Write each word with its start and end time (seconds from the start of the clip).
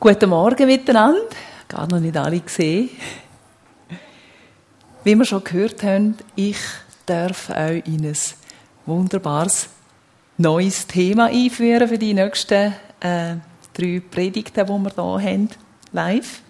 Guten 0.00 0.30
Morgen 0.30 0.66
miteinander. 0.66 1.22
Gar 1.66 1.88
noch 1.88 1.98
nicht 1.98 2.16
alle 2.16 2.38
gesehen. 2.38 2.88
Wie 5.02 5.16
wir 5.16 5.24
schon 5.24 5.42
gehört 5.42 5.82
haben, 5.82 6.16
ich 6.36 6.56
darf 7.04 7.50
euch 7.50 7.82
in 7.84 8.06
ein 8.06 8.16
wunderbares 8.86 9.68
neues 10.36 10.86
Thema 10.86 11.26
einführen 11.26 11.88
für 11.88 11.98
die 11.98 12.14
nächsten 12.14 12.74
äh, 13.00 13.34
drei 13.74 14.00
Predigten, 14.08 14.66
die 14.66 14.72
wir 14.72 15.18
hier 15.20 15.32
haben, 15.32 15.48
live. 15.90 16.42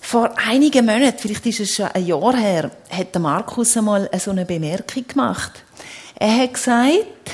Vor 0.00 0.36
einigen 0.36 0.84
Monaten, 0.84 1.18
vielleicht 1.20 1.46
ist 1.46 1.60
es 1.60 1.76
schon 1.76 1.86
ein 1.86 2.04
Jahr 2.04 2.36
her, 2.36 2.72
hat 2.90 3.16
Markus 3.20 3.76
einmal 3.76 4.10
so 4.18 4.32
eine 4.32 4.46
Bemerkung 4.46 5.06
gemacht. 5.06 5.62
Er 6.18 6.38
hat 6.38 6.54
gesagt, 6.54 7.30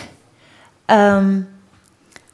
ähm, 0.87 1.47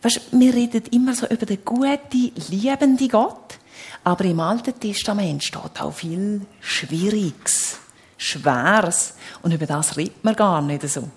weißt, 0.05 0.21
wir 0.33 0.55
reden 0.55 0.83
immer 0.91 1.15
so 1.15 1.27
über 1.27 1.47
den 1.47 1.65
guten, 1.65 2.33
liebenden 2.51 3.09
Gott, 3.09 3.59
aber 4.03 4.25
im 4.25 4.41
Alten 4.41 4.79
Testament 4.79 5.43
steht 5.43 5.81
auch 5.81 5.93
viel 5.93 6.43
Schwieriges, 6.61 7.79
Schweres 8.17 9.15
und 9.43 9.53
über 9.53 9.67
das 9.67 9.97
redet 9.97 10.23
man 10.23 10.37
gar 10.37 10.61
nicht 10.61 10.89
so. 10.89 11.09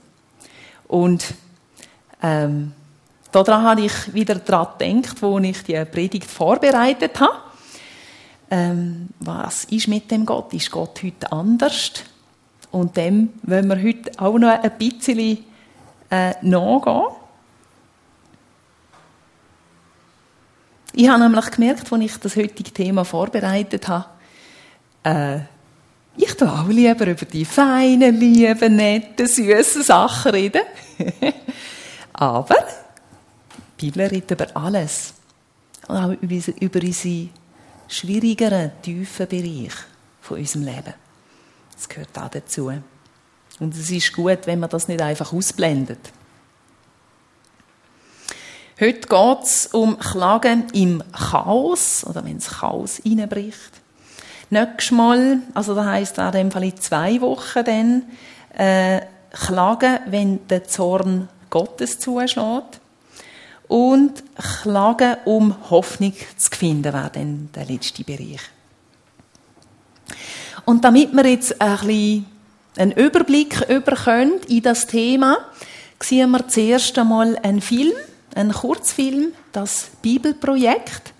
Und 0.88 1.26
ähm, 2.24 2.72
daran 3.32 3.64
habe 3.64 3.82
ich 3.82 4.14
wieder 4.14 4.36
daran 4.36 4.78
gedacht, 4.78 5.22
wo 5.22 5.38
ich 5.40 5.64
die 5.64 5.84
Predigt 5.86 6.30
vorbereitet 6.30 7.20
habe. 7.20 7.38
Ähm, 8.50 9.10
was 9.20 9.66
ist 9.66 9.90
mit 9.90 10.10
dem 10.10 10.26
Gott? 10.26 10.54
Ist 10.54 10.72
Gott 10.72 11.04
heute 11.04 11.32
anders? 11.32 11.92
Und 12.72 12.96
dem 12.96 13.34
wollen 13.44 13.68
wir 13.68 13.82
heute 13.82 14.12
auch 14.18 14.38
noch 14.38 14.50
ein 14.50 14.78
bisschen 14.78 15.40
äh, 16.10 16.34
nachgehen. 16.42 17.17
Ich 20.94 21.08
habe 21.08 21.22
nämlich 21.22 21.52
gemerkt, 21.52 21.92
als 21.92 22.04
ich 22.04 22.18
das 22.18 22.36
heutige 22.36 22.72
Thema 22.72 23.04
vorbereitet 23.06 23.88
habe, 23.88 24.06
äh, 25.04 25.40
ich 26.20 26.34
tue 26.34 26.52
auch 26.52 26.68
lieber 26.68 27.06
über 27.06 27.26
die 27.26 27.46
feinen, 27.46 28.20
lieben, 28.20 28.76
netten, 28.76 29.28
süßen 29.28 29.84
Sachen 29.84 30.32
reden. 30.32 30.64
Aber 32.14 32.56
die 33.80 33.92
Bibel 33.92 34.08
redet 34.08 34.32
über 34.32 34.48
alles. 34.56 35.14
Und 35.88 35.96
auch 35.96 36.12
über 36.12 36.80
unsere 36.80 37.30
schwierigeren, 37.88 38.72
tiefen 38.82 39.28
Bereiche 39.28 39.78
von 40.22 40.40
unserem 40.40 40.66
Leben. 40.66 40.94
Das 41.74 41.88
gehört 41.88 42.18
auch 42.18 42.30
dazu. 42.30 42.72
Und 43.60 43.74
es 43.76 43.92
ist 43.92 44.14
gut, 44.14 44.40
wenn 44.46 44.60
man 44.60 44.70
das 44.70 44.88
nicht 44.88 45.02
einfach 45.02 45.32
ausblendet. 45.32 46.12
Heute 48.80 49.08
geht 49.08 49.44
es 49.44 49.66
um 49.74 49.98
Klagen 49.98 50.68
im 50.72 51.02
Chaos, 51.12 52.06
oder 52.08 52.24
wenn 52.24 52.38
es 52.38 52.48
Chaos 52.48 53.02
reinbricht. 53.04 53.72
Nächstes 54.52 54.92
Mal, 54.92 55.40
also 55.56 55.74
das 55.74 55.88
heisst 55.88 56.20
in 56.20 56.32
dem 56.32 56.52
Fall 56.52 56.66
in 56.66 56.78
zwei 56.78 57.20
Wochen 57.22 57.64
dann, 57.66 58.04
äh, 58.56 59.02
Klagen, 59.32 59.98
wenn 60.06 60.48
der 60.48 60.66
Zorn 60.66 61.28
Gottes 61.50 61.98
zuschlägt. 61.98 62.80
Und 63.68 64.24
Klagen, 64.62 65.18
um 65.26 65.56
Hoffnung 65.72 66.14
zu 66.38 66.52
finden, 66.52 66.94
wäre 66.94 67.10
dann 67.12 67.50
der 67.56 67.66
letzte 67.66 68.04
Bereich. 68.04 68.42
Und 70.66 70.84
damit 70.84 71.14
wir 71.14 71.26
jetzt 71.26 71.60
ein 71.60 71.78
bisschen 71.80 72.26
einen 72.78 72.92
Überblick 72.92 73.60
über 73.70 73.96
können 73.96 74.40
in 74.48 74.62
das 74.62 74.86
Thema, 74.86 75.40
sehen 76.00 76.30
wir 76.30 76.48
zuerst 76.48 76.96
einmal 77.00 77.40
einen 77.42 77.62
Film, 77.62 77.94
einen 78.38 78.54
Kurzfilm, 78.54 79.34
das 79.52 79.90
Bibelprojekt. 80.02 81.14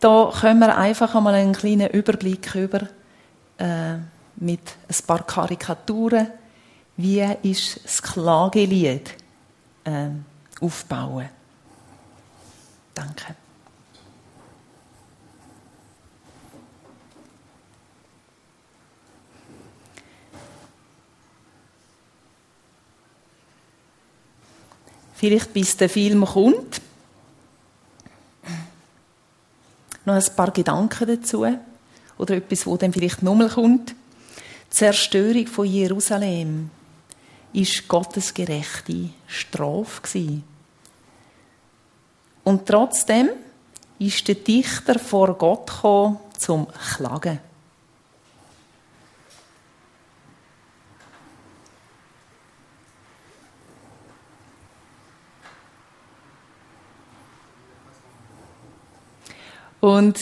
Da 0.00 0.32
können 0.40 0.60
wir 0.60 0.76
einfach 0.76 1.14
einmal 1.14 1.34
einen 1.34 1.54
kleinen 1.54 1.90
Überblick 1.90 2.54
über 2.54 2.88
äh, 3.58 3.94
mit 4.36 4.60
ein 4.88 5.06
paar 5.06 5.24
Karikaturen, 5.24 6.28
wie 6.96 7.22
ist 7.42 7.80
das 7.84 8.02
Klagelied 8.02 9.14
äh, 9.84 10.08
aufbauen. 10.60 11.28
Danke. 12.94 13.34
Vielleicht 25.24 25.54
bis 25.54 25.74
der 25.78 25.88
Film 25.88 26.22
kommt. 26.26 26.82
Noch 30.04 30.12
ein 30.12 30.36
paar 30.36 30.50
Gedanken 30.50 31.06
dazu. 31.06 31.46
Oder 32.18 32.36
etwas, 32.36 32.66
wo 32.66 32.76
dann 32.76 32.92
vielleicht 32.92 33.22
nochmal 33.22 33.48
kommt. 33.48 33.92
Die 33.92 33.94
Zerstörung 34.68 35.46
von 35.46 35.64
Jerusalem 35.64 36.68
ist 37.54 37.88
Gottes 37.88 38.34
gerechte 38.34 39.08
Strafe 39.26 40.42
Und 42.42 42.66
trotzdem 42.66 43.30
ist 43.98 44.28
der 44.28 44.34
Dichter 44.34 44.98
vor 44.98 45.38
Gott 45.38 45.68
gekommen, 45.68 46.18
zum 46.36 46.66
Klagen. 46.96 47.38
Und 59.84 60.18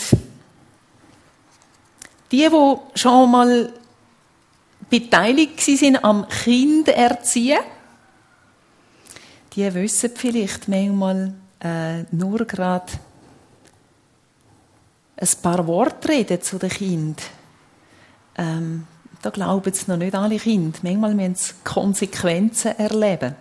die, 2.32 2.48
die 2.48 2.76
schon 2.96 3.30
mal 3.30 3.72
beteiligt 4.90 5.60
sind 5.60 6.04
am 6.04 6.28
Kind 6.28 6.88
erziehen, 6.88 7.60
die 9.52 9.72
wissen 9.72 10.10
vielleicht 10.16 10.66
manchmal 10.66 11.34
äh, 11.62 12.02
nur 12.10 12.44
gerade 12.44 12.92
ein 15.16 15.28
paar 15.40 15.64
Worte 15.68 16.08
reden 16.08 16.42
zu 16.42 16.58
den 16.58 16.68
Kind. 16.68 17.22
Ähm, 18.34 18.88
da 19.22 19.30
glauben 19.30 19.70
es 19.70 19.86
noch 19.86 19.96
nicht 19.96 20.16
alle 20.16 20.38
Kinder. 20.40 20.76
Manchmal 20.82 21.14
müssen 21.14 21.36
sie 21.36 21.52
Konsequenzen 21.62 22.76
erleben. 22.78 23.36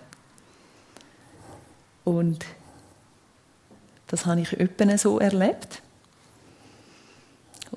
Und 2.03 2.45
das 4.05 4.27
habe 4.27 4.41
ich 4.41 4.53
öppen 4.59 4.95
so 4.99 5.17
erlebt. 5.17 5.81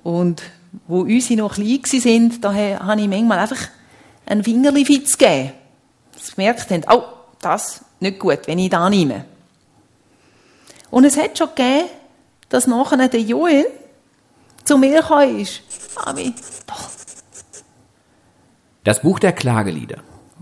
Und 0.05 0.43
wo 0.87 1.01
unsere 1.01 1.41
noch 1.41 1.55
klein 1.55 1.83
waren, 1.83 2.41
da 2.41 2.55
habe 2.55 3.01
ich 3.01 3.09
manchmal 3.09 3.39
einfach 3.41 3.69
einen 4.27 4.45
Fingerli-Fitz 4.45 5.19
gegeben. 5.19 5.53
Sie 6.17 6.35
gemerkt 6.35 6.71
haben, 6.71 6.85
oh, 6.91 7.03
das 7.41 7.85
nicht 8.01 8.21
gut, 8.21 8.41
wenn 8.47 8.59
ich 8.59 8.71
da 8.71 8.89
nehme. 8.89 9.25
Und 10.91 11.05
es 11.05 11.17
hat 11.17 11.37
schon 11.37 11.49
gegeben, 11.49 11.89
dass 12.49 12.67
nachher 12.67 13.09
der 13.09 13.21
Joel 13.21 13.67
zu 14.63 14.79
mir 14.79 15.01
gekommen 15.01 15.41
ist. 15.41 15.63
Mami, 15.97 16.35
doch. 16.67 16.91
Das 18.85 19.01
Buch 19.01 19.19
der 19.19 19.33
Klagelieder. 19.33 19.99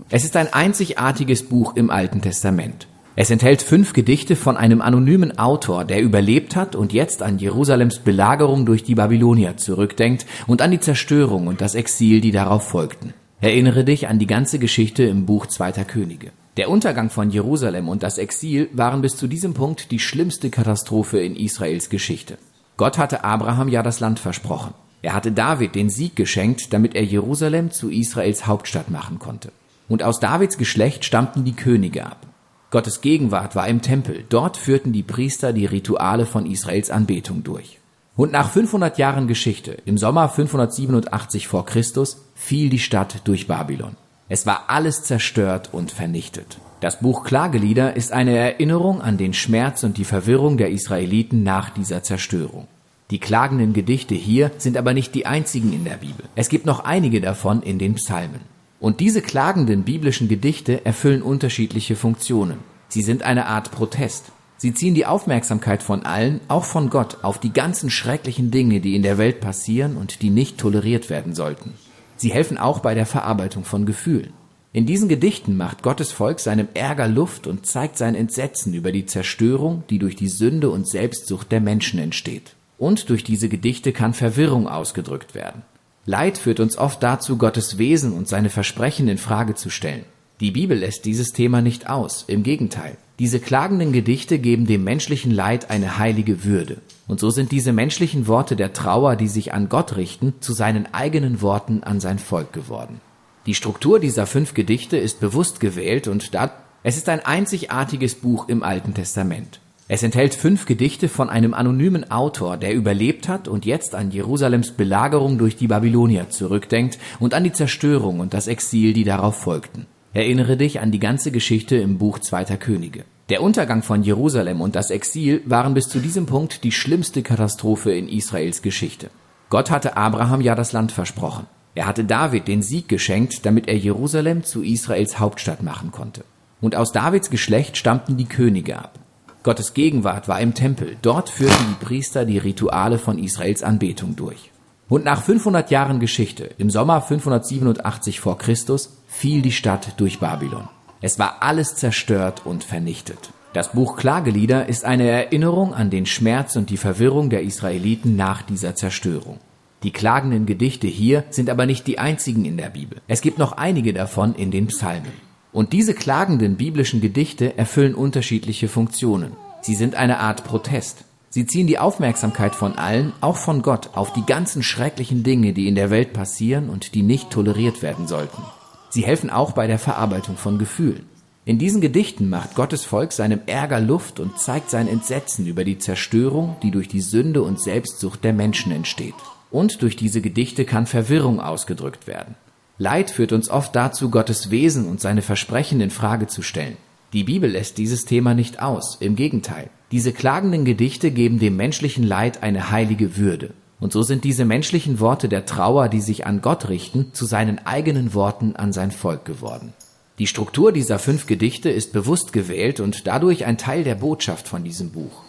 Es 0.09 0.23
ist 0.23 0.35
ein 0.35 0.51
einzigartiges 0.53 1.47
Buch 1.47 1.75
im 1.75 1.89
Alten 1.89 2.21
Testament. 2.21 2.87
Es 3.15 3.29
enthält 3.29 3.61
fünf 3.61 3.93
Gedichte 3.93 4.35
von 4.35 4.57
einem 4.57 4.81
anonymen 4.81 5.37
Autor, 5.37 5.85
der 5.85 6.01
überlebt 6.01 6.55
hat 6.55 6.75
und 6.75 6.93
jetzt 6.93 7.21
an 7.21 7.37
Jerusalems 7.37 7.99
Belagerung 7.99 8.65
durch 8.65 8.83
die 8.83 8.95
Babylonier 8.95 9.55
zurückdenkt 9.55 10.25
und 10.47 10.63
an 10.63 10.71
die 10.71 10.79
Zerstörung 10.79 11.45
und 11.45 11.61
das 11.61 11.75
Exil, 11.75 12.21
die 12.21 12.31
darauf 12.31 12.67
folgten. 12.67 13.13
Erinnere 13.39 13.83
dich 13.83 14.07
an 14.07 14.17
die 14.17 14.25
ganze 14.25 14.57
Geschichte 14.57 15.03
im 15.03 15.27
Buch 15.27 15.45
Zweiter 15.45 15.85
Könige. 15.85 16.31
Der 16.57 16.71
Untergang 16.71 17.11
von 17.11 17.29
Jerusalem 17.29 17.87
und 17.87 18.01
das 18.01 18.17
Exil 18.17 18.69
waren 18.73 19.03
bis 19.03 19.15
zu 19.15 19.27
diesem 19.27 19.53
Punkt 19.53 19.91
die 19.91 19.99
schlimmste 19.99 20.49
Katastrophe 20.49 21.19
in 21.19 21.35
Israels 21.35 21.91
Geschichte. 21.91 22.39
Gott 22.77 22.97
hatte 22.97 23.23
Abraham 23.23 23.69
ja 23.69 23.83
das 23.83 23.99
Land 23.99 24.17
versprochen. 24.17 24.73
Er 25.03 25.13
hatte 25.13 25.31
David 25.31 25.75
den 25.75 25.91
Sieg 25.91 26.15
geschenkt, 26.15 26.73
damit 26.73 26.95
er 26.95 27.03
Jerusalem 27.03 27.69
zu 27.69 27.91
Israels 27.91 28.47
Hauptstadt 28.47 28.89
machen 28.89 29.19
konnte. 29.19 29.51
Und 29.87 30.01
aus 30.01 30.19
Davids 30.19 30.57
Geschlecht 30.57 31.05
stammten 31.05 31.43
die 31.43 31.53
Könige 31.53 32.07
ab. 32.07 32.32
Gottes 32.73 33.01
Gegenwart 33.01 33.55
war 33.55 33.67
im 33.67 33.83
Tempel. 33.83 34.25
Dort 34.29 34.57
führten 34.57 34.93
die 34.93 35.03
Priester 35.03 35.53
die 35.53 35.67
Rituale 35.67 36.25
von 36.25 36.47
Israels 36.47 36.89
Anbetung 36.89 37.43
durch. 37.43 37.77
Und 38.15 38.31
nach 38.31 38.49
500 38.49 38.97
Jahren 38.97 39.27
Geschichte, 39.27 39.77
im 39.85 39.99
Sommer 39.99 40.27
587 40.27 41.47
vor 41.47 41.67
Christus, 41.67 42.23
fiel 42.33 42.71
die 42.71 42.79
Stadt 42.79 43.27
durch 43.27 43.45
Babylon. 43.47 43.95
Es 44.27 44.47
war 44.47 44.71
alles 44.71 45.03
zerstört 45.03 45.69
und 45.71 45.91
vernichtet. 45.91 46.57
Das 46.79 46.99
Buch 46.99 47.23
Klagelieder 47.23 47.95
ist 47.95 48.11
eine 48.11 48.35
Erinnerung 48.35 49.03
an 49.03 49.19
den 49.19 49.35
Schmerz 49.35 49.83
und 49.83 49.99
die 49.99 50.03
Verwirrung 50.03 50.57
der 50.57 50.71
Israeliten 50.71 51.43
nach 51.43 51.69
dieser 51.69 52.01
Zerstörung. 52.01 52.67
Die 53.11 53.19
klagenden 53.19 53.73
Gedichte 53.73 54.15
hier 54.15 54.49
sind 54.57 54.77
aber 54.77 54.95
nicht 54.95 55.13
die 55.13 55.27
einzigen 55.27 55.73
in 55.73 55.83
der 55.83 55.97
Bibel. 55.97 56.25
Es 56.33 56.49
gibt 56.49 56.65
noch 56.65 56.85
einige 56.85 57.21
davon 57.21 57.61
in 57.61 57.77
den 57.77 57.93
Psalmen. 57.93 58.41
Und 58.83 58.99
diese 58.99 59.21
klagenden 59.21 59.83
biblischen 59.83 60.27
Gedichte 60.27 60.85
erfüllen 60.85 61.21
unterschiedliche 61.21 61.95
Funktionen. 61.95 62.57
Sie 62.89 63.01
sind 63.01 63.23
eine 63.23 63.45
Art 63.45 63.71
Protest. 63.71 64.33
Sie 64.57 64.73
ziehen 64.73 64.93
die 64.93 65.05
Aufmerksamkeit 65.05 65.81
von 65.81 66.05
allen, 66.05 66.41
auch 66.49 66.65
von 66.65 66.89
Gott, 66.89 67.19
auf 67.21 67.39
die 67.39 67.53
ganzen 67.53 67.89
schrecklichen 67.89 68.51
Dinge, 68.51 68.81
die 68.81 68.97
in 68.97 69.01
der 69.01 69.17
Welt 69.17 69.39
passieren 69.39 69.95
und 69.95 70.21
die 70.21 70.29
nicht 70.29 70.57
toleriert 70.57 71.09
werden 71.09 71.33
sollten. 71.33 71.71
Sie 72.17 72.33
helfen 72.33 72.57
auch 72.57 72.79
bei 72.79 72.93
der 72.93 73.05
Verarbeitung 73.05 73.63
von 73.63 73.85
Gefühlen. 73.85 74.33
In 74.73 74.85
diesen 74.85 75.07
Gedichten 75.07 75.55
macht 75.55 75.81
Gottes 75.81 76.11
Volk 76.11 76.41
seinem 76.41 76.67
Ärger 76.73 77.07
Luft 77.07 77.47
und 77.47 77.65
zeigt 77.65 77.97
sein 77.97 78.15
Entsetzen 78.15 78.73
über 78.73 78.91
die 78.91 79.05
Zerstörung, 79.05 79.83
die 79.89 79.97
durch 79.97 80.17
die 80.17 80.27
Sünde 80.27 80.69
und 80.69 80.89
Selbstsucht 80.89 81.53
der 81.53 81.61
Menschen 81.61 81.99
entsteht. 81.99 82.55
Und 82.77 83.09
durch 83.09 83.23
diese 83.23 83.47
Gedichte 83.47 83.93
kann 83.93 84.13
Verwirrung 84.13 84.67
ausgedrückt 84.67 85.35
werden. 85.35 85.61
Leid 86.05 86.37
führt 86.37 86.59
uns 86.59 86.77
oft 86.77 87.01
dazu, 87.01 87.37
Gottes 87.37 87.77
Wesen 87.77 88.13
und 88.13 88.27
seine 88.27 88.49
Versprechen 88.49 89.07
in 89.07 89.17
Frage 89.17 89.55
zu 89.55 89.69
stellen. 89.69 90.03
Die 90.41 90.51
Bibel 90.51 90.77
lässt 90.77 91.05
dieses 91.05 91.31
Thema 91.31 91.61
nicht 91.61 91.89
aus, 91.89 92.25
im 92.27 92.43
Gegenteil. 92.43 92.97
Diese 93.19 93.39
klagenden 93.39 93.93
Gedichte 93.93 94.39
geben 94.39 94.65
dem 94.65 94.83
menschlichen 94.83 95.31
Leid 95.31 95.69
eine 95.69 95.97
heilige 95.97 96.43
Würde. 96.43 96.81
Und 97.07 97.19
so 97.21 97.29
sind 97.29 97.51
diese 97.51 97.71
menschlichen 97.71 98.27
Worte 98.27 98.55
der 98.57 98.73
Trauer, 98.73 99.15
die 99.15 99.29
sich 99.29 99.53
an 99.53 99.69
Gott 99.69 99.95
richten, 99.95 100.33
zu 100.41 100.51
seinen 100.51 100.93
eigenen 100.93 101.41
Worten 101.41 101.83
an 101.83 102.01
sein 102.01 102.19
Volk 102.19 102.51
geworden. 102.51 102.99
Die 103.45 103.55
Struktur 103.55 103.99
dieser 103.99 104.25
fünf 104.25 104.53
Gedichte 104.53 104.97
ist 104.97 105.21
bewusst 105.21 105.59
gewählt 105.59 106.07
und 106.07 106.33
da, 106.33 106.51
es 106.81 106.97
ist 106.97 107.07
ein 107.07 107.25
einzigartiges 107.25 108.15
Buch 108.15 108.49
im 108.49 108.63
Alten 108.63 108.93
Testament. 108.93 109.59
Es 109.93 110.01
enthält 110.01 110.33
fünf 110.33 110.65
Gedichte 110.65 111.07
von 111.07 111.29
einem 111.29 111.53
anonymen 111.53 112.09
Autor, 112.09 112.57
der 112.57 112.73
überlebt 112.73 113.27
hat 113.27 113.47
und 113.47 113.63
jetzt 113.63 113.93
an 113.93 114.09
Jerusalems 114.09 114.71
Belagerung 114.71 115.37
durch 115.37 115.55
die 115.55 115.67
Babylonier 115.67 116.31
zurückdenkt 116.31 116.97
und 117.19 117.35
an 117.35 117.43
die 117.43 117.51
Zerstörung 117.51 118.19
und 118.19 118.33
das 118.33 118.47
Exil, 118.47 118.93
die 118.93 119.03
darauf 119.03 119.35
folgten. 119.35 119.85
Erinnere 120.11 120.57
dich 120.57 120.79
an 120.79 120.89
die 120.89 120.99
ganze 120.99 121.29
Geschichte 121.29 121.75
im 121.75 121.99
Buch 121.99 122.17
Zweiter 122.17 122.57
Könige. 122.57 123.05
Der 123.29 123.43
Untergang 123.43 123.83
von 123.83 124.01
Jerusalem 124.01 124.61
und 124.61 124.75
das 124.75 124.89
Exil 124.89 125.43
waren 125.45 125.75
bis 125.75 125.89
zu 125.89 125.99
diesem 125.99 126.25
Punkt 126.25 126.63
die 126.63 126.71
schlimmste 126.71 127.21
Katastrophe 127.21 127.91
in 127.91 128.09
Israels 128.09 128.63
Geschichte. 128.63 129.11
Gott 129.51 129.69
hatte 129.69 129.95
Abraham 129.95 130.41
ja 130.41 130.55
das 130.55 130.73
Land 130.73 130.91
versprochen. 130.91 131.45
Er 131.75 131.85
hatte 131.85 132.03
David 132.03 132.47
den 132.47 132.63
Sieg 132.63 132.89
geschenkt, 132.89 133.45
damit 133.45 133.67
er 133.67 133.77
Jerusalem 133.77 134.43
zu 134.43 134.63
Israels 134.63 135.19
Hauptstadt 135.19 135.61
machen 135.61 135.91
konnte. 135.91 136.23
Und 136.61 136.75
aus 136.75 136.93
Davids 136.93 137.29
Geschlecht 137.29 137.77
stammten 137.77 138.17
die 138.17 138.25
Könige 138.25 138.79
ab. 138.79 138.97
Gottes 139.43 139.73
Gegenwart 139.73 140.29
war 140.29 140.39
im 140.39 140.53
Tempel. 140.53 140.95
Dort 141.01 141.29
führten 141.29 141.65
die 141.69 141.85
Priester 141.85 142.23
die 142.25 142.37
Rituale 142.37 142.97
von 142.97 143.19
Israels 143.19 143.61
Anbetung 143.61 144.15
durch. 144.15 144.51
Und 144.87 145.03
nach 145.03 145.21
500 145.21 145.69
Jahren 145.69 145.99
Geschichte, 145.99 146.49
im 146.57 146.69
Sommer 146.69 147.01
587 147.01 148.21
vor 148.21 148.37
Christus, 148.37 148.97
fiel 149.07 149.41
die 149.41 149.51
Stadt 149.51 149.99
durch 149.99 150.19
Babylon. 150.19 150.69
Es 151.01 151.19
war 151.19 151.41
alles 151.41 151.75
zerstört 151.75 152.45
und 152.45 152.63
vernichtet. 152.63 153.31
Das 153.51 153.73
Buch 153.73 153.97
Klagelieder 153.97 154.67
ist 154.67 154.85
eine 154.85 155.09
Erinnerung 155.09 155.73
an 155.73 155.89
den 155.89 156.05
Schmerz 156.05 156.55
und 156.55 156.69
die 156.69 156.77
Verwirrung 156.77 157.29
der 157.29 157.43
Israeliten 157.43 158.15
nach 158.15 158.41
dieser 158.41 158.75
Zerstörung. 158.75 159.39
Die 159.83 159.91
klagenden 159.91 160.45
Gedichte 160.45 160.87
hier 160.87 161.25
sind 161.29 161.49
aber 161.49 161.65
nicht 161.65 161.85
die 161.85 161.99
einzigen 161.99 162.45
in 162.45 162.55
der 162.55 162.69
Bibel. 162.69 163.01
Es 163.07 163.19
gibt 163.21 163.37
noch 163.37 163.51
einige 163.51 163.93
davon 163.93 164.33
in 164.35 164.49
den 164.49 164.67
Psalmen. 164.67 165.11
Und 165.53 165.71
diese 165.71 165.93
klagenden 165.93 166.57
biblischen 166.57 166.99
Gedichte 166.99 167.57
erfüllen 167.57 167.93
unterschiedliche 167.93 168.67
Funktionen. 168.67 169.33
Sie 169.61 169.75
sind 169.75 169.95
eine 169.95 170.19
Art 170.19 170.43
Protest. 170.43 171.05
Sie 171.29 171.45
ziehen 171.45 171.67
die 171.67 171.79
Aufmerksamkeit 171.79 172.55
von 172.55 172.77
allen, 172.77 173.13
auch 173.21 173.37
von 173.37 173.61
Gott, 173.61 173.91
auf 173.93 174.13
die 174.13 174.25
ganzen 174.25 174.63
schrecklichen 174.63 175.23
Dinge, 175.23 175.53
die 175.53 175.67
in 175.67 175.75
der 175.75 175.91
Welt 175.91 176.11
passieren 176.11 176.69
und 176.69 176.95
die 176.95 177.03
nicht 177.03 177.29
toleriert 177.29 177.81
werden 177.81 178.07
sollten. 178.07 178.41
Sie 178.89 179.05
helfen 179.05 179.29
auch 179.29 179.53
bei 179.53 179.67
der 179.67 179.79
Verarbeitung 179.79 180.37
von 180.37 180.57
Gefühlen. 180.57 181.05
In 181.45 181.59
diesen 181.59 181.81
Gedichten 181.81 182.29
macht 182.29 182.55
Gottes 182.55 182.83
Volk 182.85 183.11
seinem 183.11 183.41
Ärger 183.47 183.79
Luft 183.79 184.19
und 184.19 184.39
zeigt 184.39 184.69
sein 184.69 184.87
Entsetzen 184.87 185.45
über 185.45 185.63
die 185.63 185.77
Zerstörung, 185.77 186.55
die 186.63 186.71
durch 186.71 186.87
die 186.87 187.01
Sünde 187.01 187.41
und 187.41 187.59
Selbstsucht 187.59 188.23
der 188.23 188.33
Menschen 188.33 188.71
entsteht. 188.71 189.15
Und 189.51 189.81
durch 189.81 189.95
diese 189.95 190.21
Gedichte 190.21 190.65
kann 190.65 190.87
Verwirrung 190.87 191.39
ausgedrückt 191.39 192.07
werden. 192.07 192.35
Leid 192.77 193.11
führt 193.11 193.31
uns 193.31 193.49
oft 193.49 193.75
dazu, 193.75 194.09
Gottes 194.09 194.49
Wesen 194.49 194.87
und 194.87 194.99
seine 194.99 195.21
Versprechen 195.21 195.79
in 195.79 195.91
Frage 195.91 196.27
zu 196.27 196.41
stellen. 196.41 196.77
Die 197.13 197.23
Bibel 197.23 197.51
lässt 197.51 197.77
dieses 197.77 198.05
Thema 198.05 198.33
nicht 198.33 198.61
aus, 198.61 198.97
im 198.99 199.15
Gegenteil. 199.15 199.69
Diese 199.91 200.11
klagenden 200.11 200.65
Gedichte 200.65 201.11
geben 201.11 201.37
dem 201.37 201.55
menschlichen 201.55 202.03
Leid 202.03 202.41
eine 202.41 202.71
heilige 202.71 203.15
Würde. 203.15 203.51
Und 203.79 203.93
so 203.93 204.01
sind 204.01 204.23
diese 204.23 204.45
menschlichen 204.45 204.99
Worte 204.99 205.29
der 205.29 205.45
Trauer, 205.45 205.89
die 205.89 206.01
sich 206.01 206.25
an 206.25 206.41
Gott 206.41 206.69
richten, 206.69 207.13
zu 207.13 207.25
seinen 207.25 207.59
eigenen 207.67 208.15
Worten 208.15 208.55
an 208.55 208.73
sein 208.73 208.89
Volk 208.89 209.25
geworden. 209.25 209.73
Die 210.17 210.27
Struktur 210.27 210.71
dieser 210.71 210.97
fünf 210.97 211.27
Gedichte 211.27 211.69
ist 211.69 211.93
bewusst 211.93 212.33
gewählt 212.33 212.79
und 212.79 213.05
dadurch 213.05 213.45
ein 213.45 213.57
Teil 213.59 213.83
der 213.83 213.95
Botschaft 213.95 214.47
von 214.47 214.63
diesem 214.63 214.91
Buch. 214.91 215.23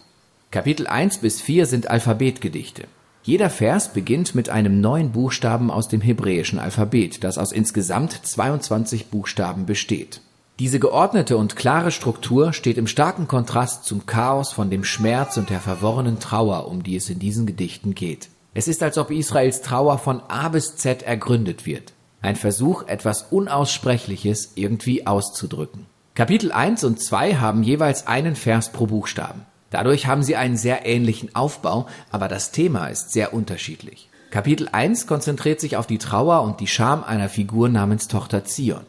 Kapitel 0.51 0.87
1 0.87 1.19
bis 1.19 1.43
4 1.43 1.67
sind 1.67 1.91
Alphabetgedichte. 1.91 2.85
Jeder 3.27 3.49
Vers 3.49 3.95
beginnt 3.95 4.35
mit 4.35 4.51
einem 4.51 4.83
neuen 4.83 5.13
Buchstaben 5.13 5.71
aus 5.71 5.89
dem 5.89 6.03
hebräischen 6.03 6.59
Alphabet, 6.59 7.25
das 7.25 7.39
aus 7.39 7.53
insgesamt 7.53 8.13
22 8.13 9.07
Buchstaben 9.07 9.65
besteht. 9.65 10.21
Diese 10.59 10.79
geordnete 10.79 11.39
und 11.39 11.57
klare 11.57 11.91
Struktur 11.91 12.53
steht 12.53 12.77
im 12.77 12.87
starken 12.87 13.27
Kontrast 13.27 13.87
zum 13.87 14.05
Chaos 14.05 14.53
von 14.53 14.69
dem 14.69 14.85
Schmerz 14.85 15.39
und 15.39 15.49
der 15.49 15.61
verworrenen 15.61 16.21
Trauer, 16.21 16.69
um 16.69 16.83
die 16.83 16.97
es 16.97 17.09
in 17.09 17.19
diesen 17.19 17.47
Gedichten 17.47 17.95
geht. 17.95 18.29
Es 18.53 18.69
ist, 18.69 18.83
als 18.83 18.99
ob 18.99 19.11
Israels 19.11 19.63
Trauer 19.63 19.97
von 19.97 20.21
A 20.29 20.51
bis 20.51 20.77
Z 20.77 21.03
ergründet 21.03 21.65
wird. 21.65 21.95
Ein 22.21 22.37
Versuch, 22.37 22.87
etwas 22.89 23.23
Unaussprechliches 23.31 24.53
irgendwie 24.55 25.07
auszudrücken. 25.07 25.87
Kapitel 26.15 26.53
1 26.53 26.85
und 26.85 27.01
2 27.01 27.37
haben 27.37 27.63
jeweils 27.63 28.07
einen 28.07 28.37
Vers 28.37 28.71
pro 28.71 28.85
Buchstaben. 28.85 29.47
Dadurch 29.75 30.07
haben 30.07 30.23
sie 30.23 30.37
einen 30.37 30.57
sehr 30.57 30.87
ähnlichen 30.87 31.35
Aufbau, 31.35 31.89
aber 32.13 32.29
das 32.29 32.53
Thema 32.53 32.87
ist 32.87 33.11
sehr 33.13 33.35
unterschiedlich. 33.35 34.09
Kapitel 34.31 34.69
1 34.71 35.09
konzentriert 35.09 35.61
sich 35.61 35.77
auf 35.77 35.89
die 35.89 35.99
Trauer 35.99 36.43
und 36.43 36.61
die 36.61 36.69
Scham 36.69 37.03
einer 37.03 37.29
Figur 37.29 37.69
namens 37.69 38.07
Tochter 38.07 38.45
Zion. 38.45 38.87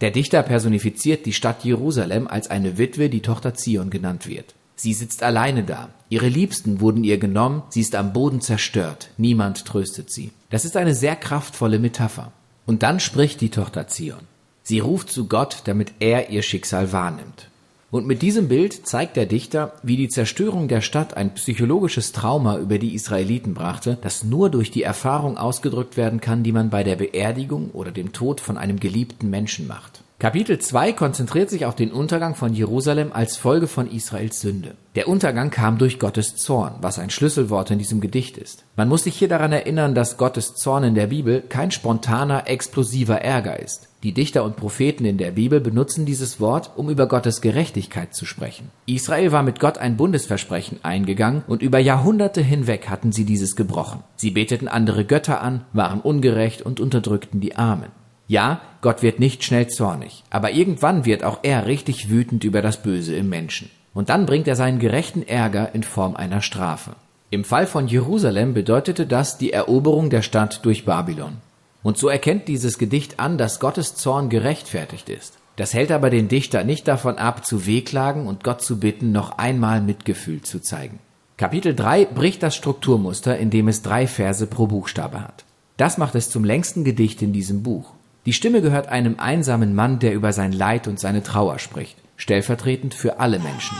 Der 0.00 0.12
Dichter 0.12 0.44
personifiziert 0.44 1.26
die 1.26 1.32
Stadt 1.32 1.64
Jerusalem 1.64 2.28
als 2.28 2.50
eine 2.50 2.78
Witwe, 2.78 3.10
die 3.10 3.20
Tochter 3.20 3.54
Zion 3.54 3.90
genannt 3.90 4.28
wird. 4.28 4.54
Sie 4.76 4.94
sitzt 4.94 5.24
alleine 5.24 5.64
da. 5.64 5.88
Ihre 6.08 6.28
Liebsten 6.28 6.80
wurden 6.80 7.02
ihr 7.02 7.18
genommen, 7.18 7.64
sie 7.70 7.80
ist 7.80 7.96
am 7.96 8.12
Boden 8.12 8.40
zerstört. 8.40 9.10
Niemand 9.16 9.64
tröstet 9.64 10.12
sie. 10.12 10.30
Das 10.50 10.64
ist 10.64 10.76
eine 10.76 10.94
sehr 10.94 11.16
kraftvolle 11.16 11.80
Metapher. 11.80 12.30
Und 12.64 12.84
dann 12.84 13.00
spricht 13.00 13.40
die 13.40 13.50
Tochter 13.50 13.88
Zion. 13.88 14.20
Sie 14.62 14.78
ruft 14.78 15.10
zu 15.10 15.26
Gott, 15.26 15.62
damit 15.64 15.94
er 15.98 16.30
ihr 16.30 16.42
Schicksal 16.42 16.92
wahrnimmt. 16.92 17.48
Und 17.90 18.06
mit 18.06 18.20
diesem 18.20 18.48
Bild 18.48 18.86
zeigt 18.86 19.16
der 19.16 19.24
Dichter, 19.24 19.72
wie 19.82 19.96
die 19.96 20.10
Zerstörung 20.10 20.68
der 20.68 20.82
Stadt 20.82 21.16
ein 21.16 21.32
psychologisches 21.34 22.12
Trauma 22.12 22.58
über 22.58 22.78
die 22.78 22.94
Israeliten 22.94 23.54
brachte, 23.54 23.96
das 24.02 24.24
nur 24.24 24.50
durch 24.50 24.70
die 24.70 24.82
Erfahrung 24.82 25.38
ausgedrückt 25.38 25.96
werden 25.96 26.20
kann, 26.20 26.42
die 26.42 26.52
man 26.52 26.68
bei 26.68 26.84
der 26.84 26.96
Beerdigung 26.96 27.70
oder 27.70 27.90
dem 27.90 28.12
Tod 28.12 28.42
von 28.42 28.58
einem 28.58 28.78
geliebten 28.78 29.30
Menschen 29.30 29.66
macht. 29.66 30.02
Kapitel 30.20 30.58
2 30.58 30.94
konzentriert 30.94 31.48
sich 31.48 31.64
auf 31.64 31.76
den 31.76 31.92
Untergang 31.92 32.34
von 32.34 32.52
Jerusalem 32.52 33.12
als 33.12 33.36
Folge 33.36 33.68
von 33.68 33.88
Israels 33.88 34.40
Sünde. 34.40 34.74
Der 34.96 35.06
Untergang 35.06 35.50
kam 35.50 35.78
durch 35.78 36.00
Gottes 36.00 36.34
Zorn, 36.34 36.74
was 36.80 36.98
ein 36.98 37.10
Schlüsselwort 37.10 37.70
in 37.70 37.78
diesem 37.78 38.00
Gedicht 38.00 38.36
ist. 38.36 38.64
Man 38.74 38.88
muss 38.88 39.04
sich 39.04 39.14
hier 39.14 39.28
daran 39.28 39.52
erinnern, 39.52 39.94
dass 39.94 40.16
Gottes 40.16 40.56
Zorn 40.56 40.82
in 40.82 40.96
der 40.96 41.06
Bibel 41.06 41.40
kein 41.48 41.70
spontaner, 41.70 42.48
explosiver 42.48 43.20
Ärger 43.20 43.60
ist. 43.60 43.90
Die 44.02 44.12
Dichter 44.12 44.42
und 44.42 44.56
Propheten 44.56 45.04
in 45.04 45.18
der 45.18 45.30
Bibel 45.30 45.60
benutzen 45.60 46.04
dieses 46.04 46.40
Wort, 46.40 46.72
um 46.74 46.90
über 46.90 47.06
Gottes 47.06 47.40
Gerechtigkeit 47.40 48.12
zu 48.12 48.26
sprechen. 48.26 48.70
Israel 48.86 49.30
war 49.30 49.44
mit 49.44 49.60
Gott 49.60 49.78
ein 49.78 49.96
Bundesversprechen 49.96 50.80
eingegangen 50.82 51.44
und 51.46 51.62
über 51.62 51.78
Jahrhunderte 51.78 52.40
hinweg 52.40 52.88
hatten 52.88 53.12
sie 53.12 53.24
dieses 53.24 53.54
gebrochen. 53.54 54.02
Sie 54.16 54.32
beteten 54.32 54.66
andere 54.66 55.04
Götter 55.04 55.40
an, 55.40 55.64
waren 55.72 56.00
ungerecht 56.00 56.62
und 56.62 56.80
unterdrückten 56.80 57.38
die 57.38 57.54
Armen. 57.54 57.92
Ja, 58.28 58.60
Gott 58.82 59.02
wird 59.02 59.18
nicht 59.20 59.42
schnell 59.42 59.68
zornig, 59.68 60.22
aber 60.28 60.50
irgendwann 60.50 61.06
wird 61.06 61.24
auch 61.24 61.40
er 61.42 61.66
richtig 61.66 62.10
wütend 62.10 62.44
über 62.44 62.60
das 62.60 62.82
Böse 62.82 63.16
im 63.16 63.30
Menschen. 63.30 63.70
Und 63.94 64.10
dann 64.10 64.26
bringt 64.26 64.46
er 64.46 64.54
seinen 64.54 64.78
gerechten 64.78 65.26
Ärger 65.26 65.74
in 65.74 65.82
Form 65.82 66.14
einer 66.14 66.42
Strafe. 66.42 66.92
Im 67.30 67.42
Fall 67.42 67.66
von 67.66 67.88
Jerusalem 67.88 68.52
bedeutete 68.52 69.06
das 69.06 69.38
die 69.38 69.52
Eroberung 69.52 70.10
der 70.10 70.22
Stadt 70.22 70.64
durch 70.64 70.84
Babylon. 70.84 71.38
Und 71.82 71.96
so 71.96 72.08
erkennt 72.08 72.48
dieses 72.48 72.78
Gedicht 72.78 73.18
an, 73.18 73.38
dass 73.38 73.60
Gottes 73.60 73.94
Zorn 73.94 74.28
gerechtfertigt 74.28 75.08
ist. 75.08 75.38
Das 75.56 75.72
hält 75.72 75.90
aber 75.90 76.10
den 76.10 76.28
Dichter 76.28 76.64
nicht 76.64 76.86
davon 76.86 77.16
ab, 77.16 77.46
zu 77.46 77.66
wehklagen 77.66 78.26
und 78.26 78.44
Gott 78.44 78.60
zu 78.60 78.78
bitten, 78.78 79.10
noch 79.10 79.38
einmal 79.38 79.80
Mitgefühl 79.80 80.42
zu 80.42 80.60
zeigen. 80.60 80.98
Kapitel 81.38 81.74
3 81.74 82.04
bricht 82.04 82.42
das 82.42 82.54
Strukturmuster, 82.56 83.38
indem 83.38 83.68
es 83.68 83.82
drei 83.82 84.06
Verse 84.06 84.46
pro 84.46 84.66
Buchstabe 84.66 85.20
hat. 85.20 85.44
Das 85.78 85.96
macht 85.96 86.14
es 86.14 86.30
zum 86.30 86.44
längsten 86.44 86.84
Gedicht 86.84 87.22
in 87.22 87.32
diesem 87.32 87.62
Buch. 87.62 87.94
Die 88.28 88.34
Stimme 88.34 88.60
gehört 88.60 88.88
einem 88.88 89.18
einsamen 89.18 89.74
Mann, 89.74 90.00
der 90.00 90.12
über 90.12 90.34
sein 90.34 90.52
Leid 90.52 90.86
und 90.86 91.00
seine 91.00 91.22
Trauer 91.22 91.58
spricht, 91.58 91.96
stellvertretend 92.18 92.92
für 92.92 93.20
alle 93.20 93.38
Menschen. 93.38 93.78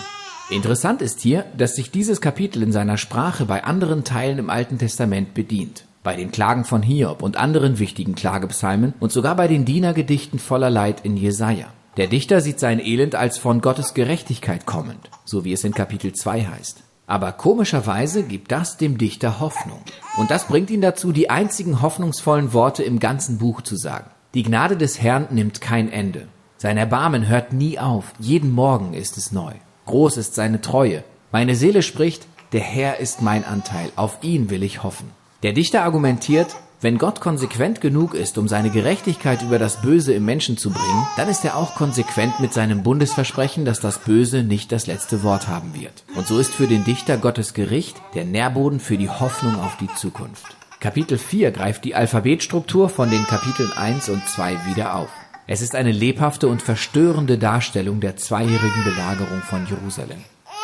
Interessant 0.48 1.02
ist 1.02 1.20
hier, 1.20 1.44
dass 1.58 1.76
sich 1.76 1.90
dieses 1.90 2.22
Kapitel 2.22 2.62
in 2.62 2.72
seiner 2.72 2.96
Sprache 2.96 3.44
bei 3.44 3.64
anderen 3.64 4.04
Teilen 4.04 4.38
im 4.38 4.48
Alten 4.48 4.78
Testament 4.78 5.34
bedient. 5.34 5.84
Bei 6.02 6.16
den 6.16 6.30
Klagen 6.30 6.64
von 6.64 6.80
Hiob 6.80 7.22
und 7.22 7.36
anderen 7.36 7.78
wichtigen 7.78 8.14
Klagepsalmen 8.14 8.94
und 9.00 9.12
sogar 9.12 9.36
bei 9.36 9.48
den 9.48 9.66
Dienergedichten 9.66 10.38
voller 10.38 10.70
Leid 10.70 11.04
in 11.04 11.18
Jesaja. 11.18 11.66
Der 11.98 12.06
Dichter 12.06 12.40
sieht 12.40 12.58
sein 12.58 12.80
Elend 12.80 13.16
als 13.16 13.36
von 13.36 13.60
Gottes 13.60 13.92
Gerechtigkeit 13.92 14.64
kommend, 14.64 15.10
so 15.26 15.44
wie 15.44 15.52
es 15.52 15.62
in 15.62 15.74
Kapitel 15.74 16.14
2 16.14 16.46
heißt. 16.46 16.84
Aber 17.06 17.32
komischerweise 17.32 18.22
gibt 18.22 18.50
das 18.50 18.78
dem 18.78 18.96
Dichter 18.96 19.40
Hoffnung. 19.40 19.80
Und 20.16 20.30
das 20.30 20.46
bringt 20.46 20.70
ihn 20.70 20.80
dazu, 20.80 21.12
die 21.12 21.28
einzigen 21.28 21.82
hoffnungsvollen 21.82 22.54
Worte 22.54 22.82
im 22.82 22.98
ganzen 22.98 23.36
Buch 23.36 23.60
zu 23.60 23.76
sagen. 23.76 24.08
Die 24.34 24.42
Gnade 24.42 24.76
des 24.76 25.00
Herrn 25.00 25.28
nimmt 25.30 25.62
kein 25.62 25.90
Ende. 25.90 26.28
Sein 26.58 26.76
Erbarmen 26.76 27.28
hört 27.28 27.54
nie 27.54 27.78
auf. 27.78 28.12
Jeden 28.18 28.52
Morgen 28.52 28.92
ist 28.92 29.16
es 29.16 29.32
neu. 29.32 29.52
Groß 29.86 30.18
ist 30.18 30.34
seine 30.34 30.60
Treue. 30.60 31.02
Meine 31.32 31.54
Seele 31.54 31.82
spricht, 31.82 32.26
der 32.52 32.60
Herr 32.60 32.98
ist 33.00 33.22
mein 33.22 33.44
Anteil. 33.44 33.90
Auf 33.96 34.18
ihn 34.22 34.50
will 34.50 34.62
ich 34.62 34.82
hoffen. 34.82 35.10
Der 35.42 35.54
Dichter 35.54 35.82
argumentiert, 35.82 36.56
wenn 36.82 36.98
Gott 36.98 37.20
konsequent 37.20 37.80
genug 37.80 38.12
ist, 38.12 38.36
um 38.36 38.48
seine 38.48 38.68
Gerechtigkeit 38.68 39.40
über 39.40 39.58
das 39.58 39.80
Böse 39.80 40.12
im 40.12 40.26
Menschen 40.26 40.58
zu 40.58 40.70
bringen, 40.70 41.06
dann 41.16 41.28
ist 41.30 41.44
er 41.46 41.56
auch 41.56 41.74
konsequent 41.74 42.38
mit 42.38 42.52
seinem 42.52 42.82
Bundesversprechen, 42.82 43.64
dass 43.64 43.80
das 43.80 43.98
Böse 43.98 44.42
nicht 44.42 44.72
das 44.72 44.86
letzte 44.86 45.22
Wort 45.22 45.48
haben 45.48 45.72
wird. 45.74 46.04
Und 46.16 46.26
so 46.26 46.38
ist 46.38 46.52
für 46.52 46.66
den 46.66 46.84
Dichter 46.84 47.16
Gottes 47.16 47.54
Gericht 47.54 47.96
der 48.14 48.26
Nährboden 48.26 48.78
für 48.78 48.98
die 48.98 49.08
Hoffnung 49.08 49.58
auf 49.58 49.78
die 49.78 49.92
Zukunft. 49.94 50.57
Kapitel 50.80 51.18
4 51.18 51.50
greift 51.50 51.84
die 51.84 51.96
Alphabetstruktur 51.96 52.88
von 52.88 53.10
den 53.10 53.24
Kapiteln 53.24 53.72
1 53.72 54.10
und 54.10 54.24
2 54.28 54.66
wieder 54.66 54.94
auf. 54.94 55.08
Es 55.48 55.60
ist 55.60 55.74
eine 55.74 55.90
lebhafte 55.90 56.46
und 56.46 56.62
verstörende 56.62 57.36
Darstellung 57.36 57.98
der 57.98 58.16
zweijährigen 58.16 58.84
Belagerung 58.84 59.40
von 59.40 59.66
Jerusalem. 59.66 60.18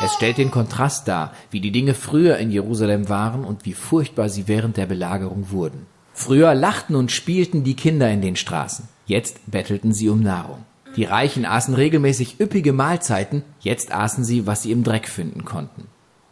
Es 0.04 0.12
stellt 0.14 0.38
den 0.38 0.52
Kontrast 0.52 1.08
dar, 1.08 1.32
wie 1.50 1.60
die 1.60 1.72
Dinge 1.72 1.94
früher 1.94 2.36
in 2.36 2.52
Jerusalem 2.52 3.08
waren 3.08 3.44
und 3.44 3.64
wie 3.64 3.72
furchtbar 3.72 4.28
sie 4.28 4.46
während 4.46 4.76
der 4.76 4.86
Belagerung 4.86 5.50
wurden. 5.50 5.86
Früher 6.12 6.54
lachten 6.54 6.94
und 6.94 7.10
spielten 7.10 7.64
die 7.64 7.74
Kinder 7.74 8.08
in 8.08 8.22
den 8.22 8.36
Straßen, 8.36 8.88
jetzt 9.06 9.50
bettelten 9.50 9.92
sie 9.92 10.08
um 10.10 10.22
Nahrung. 10.22 10.64
Die 10.94 11.04
Reichen 11.04 11.44
aßen 11.44 11.74
regelmäßig 11.74 12.38
üppige 12.38 12.72
Mahlzeiten, 12.72 13.42
jetzt 13.58 13.92
aßen 13.92 14.22
sie, 14.22 14.46
was 14.46 14.62
sie 14.62 14.70
im 14.70 14.84
Dreck 14.84 15.08
finden 15.08 15.44
konnten. 15.44 15.88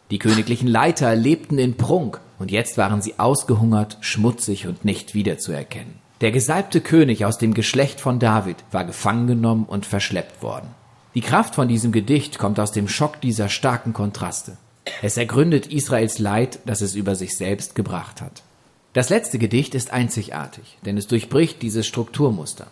Die 0.09 0.19
königlichen 0.19 0.67
Leiter 0.67 1.15
lebten 1.15 1.57
in 1.57 1.75
Prunk, 1.75 2.21
und 2.43 2.51
jetzt 2.51 2.77
waren 2.77 3.01
sie 3.01 3.19
ausgehungert, 3.19 3.97
schmutzig 4.01 4.67
und 4.67 4.83
nicht 4.83 5.13
wiederzuerkennen. 5.13 5.93
Der 6.19 6.33
gesalbte 6.33 6.81
König 6.81 7.23
aus 7.23 7.37
dem 7.37 7.53
Geschlecht 7.53 8.01
von 8.01 8.19
David 8.19 8.57
war 8.69 8.83
gefangen 8.83 9.27
genommen 9.27 9.63
und 9.63 9.85
verschleppt 9.85 10.43
worden. 10.43 10.67
Die 11.15 11.21
Kraft 11.21 11.55
von 11.55 11.69
diesem 11.69 11.93
Gedicht 11.93 12.39
kommt 12.39 12.59
aus 12.59 12.73
dem 12.73 12.89
Schock 12.89 13.21
dieser 13.21 13.47
starken 13.47 13.93
Kontraste. 13.93 14.57
Es 15.01 15.15
ergründet 15.15 15.67
Israels 15.67 16.19
Leid, 16.19 16.59
das 16.65 16.81
es 16.81 16.95
über 16.95 17.15
sich 17.15 17.37
selbst 17.37 17.75
gebracht 17.75 18.19
hat. 18.19 18.43
Das 18.91 19.07
letzte 19.07 19.39
Gedicht 19.39 19.73
ist 19.73 19.93
einzigartig, 19.93 20.77
denn 20.85 20.97
es 20.97 21.07
durchbricht 21.07 21.61
dieses 21.61 21.87
Strukturmuster. 21.87 22.67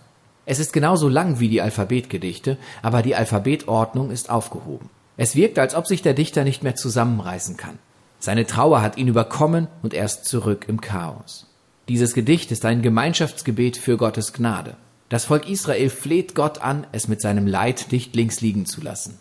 Es 0.45 0.59
ist 0.59 0.73
genauso 0.73 1.07
lang 1.07 1.39
wie 1.39 1.47
die 1.47 1.61
Alphabetgedichte, 1.61 2.57
aber 2.81 3.03
die 3.03 3.15
Alphabetordnung 3.15 4.11
ist 4.11 4.29
aufgehoben. 4.29 4.89
Es 5.15 5.37
wirkt, 5.37 5.59
als 5.59 5.75
ob 5.75 5.87
sich 5.87 6.01
der 6.01 6.13
Dichter 6.13 6.43
nicht 6.43 6.61
mehr 6.61 6.75
zusammenreißen 6.75 7.55
kann. 7.55 7.79
Seine 8.23 8.45
Trauer 8.45 8.83
hat 8.83 8.97
ihn 8.97 9.07
überkommen 9.07 9.67
und 9.81 9.95
er 9.95 10.05
ist 10.05 10.25
zurück 10.25 10.65
im 10.67 10.79
Chaos. 10.79 11.47
Dieses 11.89 12.13
Gedicht 12.13 12.51
ist 12.51 12.63
ein 12.65 12.83
Gemeinschaftsgebet 12.83 13.77
für 13.77 13.97
Gottes 13.97 14.31
Gnade. 14.31 14.75
Das 15.09 15.25
Volk 15.25 15.49
Israel 15.49 15.89
fleht 15.89 16.35
Gott 16.35 16.61
an, 16.61 16.85
es 16.91 17.07
mit 17.07 17.19
seinem 17.19 17.47
Leid 17.47 17.87
nicht 17.89 18.15
links 18.15 18.39
liegen 18.39 18.67
zu 18.67 18.79
lassen. 18.79 19.17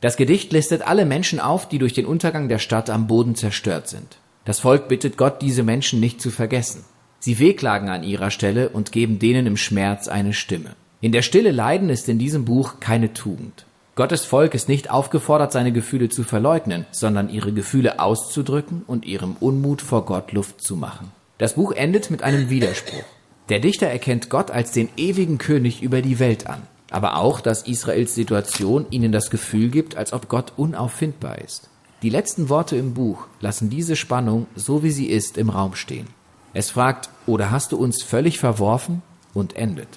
Das 0.00 0.16
Gedicht 0.16 0.50
listet 0.50 0.80
alle 0.80 1.04
Menschen 1.04 1.40
auf, 1.40 1.68
die 1.68 1.78
durch 1.78 1.92
den 1.92 2.06
Untergang 2.06 2.48
der 2.48 2.58
Stadt 2.58 2.88
am 2.88 3.06
Boden 3.06 3.34
zerstört 3.34 3.86
sind. 3.86 4.18
Das 4.46 4.60
Volk 4.60 4.88
bittet 4.88 5.18
Gott, 5.18 5.42
diese 5.42 5.62
Menschen 5.62 6.00
nicht 6.00 6.22
zu 6.22 6.30
vergessen. 6.30 6.86
Sie 7.18 7.38
wehklagen 7.38 7.90
an 7.90 8.02
ihrer 8.02 8.30
Stelle 8.30 8.70
und 8.70 8.92
geben 8.92 9.18
denen 9.18 9.46
im 9.46 9.58
Schmerz 9.58 10.08
eine 10.08 10.32
Stimme. 10.32 10.70
In 11.02 11.12
der 11.12 11.22
Stille 11.22 11.52
Leiden 11.52 11.90
ist 11.90 12.08
in 12.08 12.18
diesem 12.18 12.46
Buch 12.46 12.80
keine 12.80 13.12
Tugend. 13.12 13.66
Gottes 13.98 14.24
Volk 14.24 14.54
ist 14.54 14.68
nicht 14.68 14.92
aufgefordert, 14.92 15.50
seine 15.50 15.72
Gefühle 15.72 16.08
zu 16.08 16.22
verleugnen, 16.22 16.86
sondern 16.92 17.28
ihre 17.28 17.52
Gefühle 17.52 17.98
auszudrücken 17.98 18.84
und 18.86 19.04
ihrem 19.04 19.34
Unmut 19.40 19.82
vor 19.82 20.04
Gott 20.04 20.30
Luft 20.30 20.62
zu 20.62 20.76
machen. 20.76 21.10
Das 21.38 21.54
Buch 21.54 21.72
endet 21.72 22.08
mit 22.08 22.22
einem 22.22 22.48
Widerspruch. 22.48 23.02
Der 23.48 23.58
Dichter 23.58 23.88
erkennt 23.88 24.30
Gott 24.30 24.52
als 24.52 24.70
den 24.70 24.88
ewigen 24.96 25.38
König 25.38 25.82
über 25.82 26.00
die 26.00 26.20
Welt 26.20 26.46
an, 26.46 26.62
aber 26.92 27.16
auch, 27.16 27.40
dass 27.40 27.66
Israels 27.66 28.14
Situation 28.14 28.86
ihnen 28.90 29.10
das 29.10 29.30
Gefühl 29.30 29.68
gibt, 29.68 29.96
als 29.96 30.12
ob 30.12 30.28
Gott 30.28 30.52
unauffindbar 30.56 31.38
ist. 31.38 31.68
Die 32.02 32.10
letzten 32.10 32.48
Worte 32.48 32.76
im 32.76 32.94
Buch 32.94 33.26
lassen 33.40 33.68
diese 33.68 33.96
Spannung, 33.96 34.46
so 34.54 34.84
wie 34.84 34.92
sie 34.92 35.06
ist, 35.06 35.36
im 35.36 35.50
Raum 35.50 35.74
stehen. 35.74 36.06
Es 36.54 36.70
fragt, 36.70 37.10
oder 37.26 37.50
hast 37.50 37.72
du 37.72 37.76
uns 37.76 38.04
völlig 38.04 38.38
verworfen? 38.38 39.02
und 39.34 39.56
endet. 39.56 39.88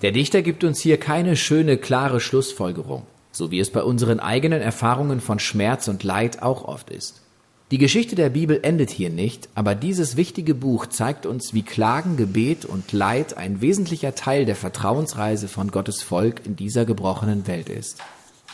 Der 0.00 0.12
Dichter 0.12 0.40
gibt 0.40 0.64
uns 0.64 0.80
hier 0.80 0.98
keine 0.98 1.36
schöne, 1.36 1.76
klare 1.76 2.20
Schlussfolgerung, 2.20 3.02
so 3.32 3.50
wie 3.50 3.60
es 3.60 3.70
bei 3.70 3.82
unseren 3.82 4.20
eigenen 4.20 4.60
Erfahrungen 4.60 5.20
von 5.20 5.38
Schmerz 5.38 5.88
und 5.88 6.02
Leid 6.02 6.42
auch 6.42 6.64
oft 6.64 6.90
ist. 6.90 7.22
Die 7.70 7.78
Geschichte 7.78 8.16
der 8.16 8.30
Bibel 8.30 8.58
endet 8.62 8.90
hier 8.90 9.10
nicht, 9.10 9.48
aber 9.54 9.76
dieses 9.76 10.16
wichtige 10.16 10.56
Buch 10.56 10.86
zeigt 10.86 11.24
uns, 11.24 11.54
wie 11.54 11.62
Klagen, 11.62 12.16
Gebet 12.16 12.64
und 12.64 12.90
Leid 12.90 13.36
ein 13.36 13.60
wesentlicher 13.60 14.16
Teil 14.16 14.44
der 14.44 14.56
Vertrauensreise 14.56 15.46
von 15.46 15.70
Gottes 15.70 16.02
Volk 16.02 16.44
in 16.44 16.56
dieser 16.56 16.84
gebrochenen 16.84 17.46
Welt 17.46 17.68
ist. 17.68 18.02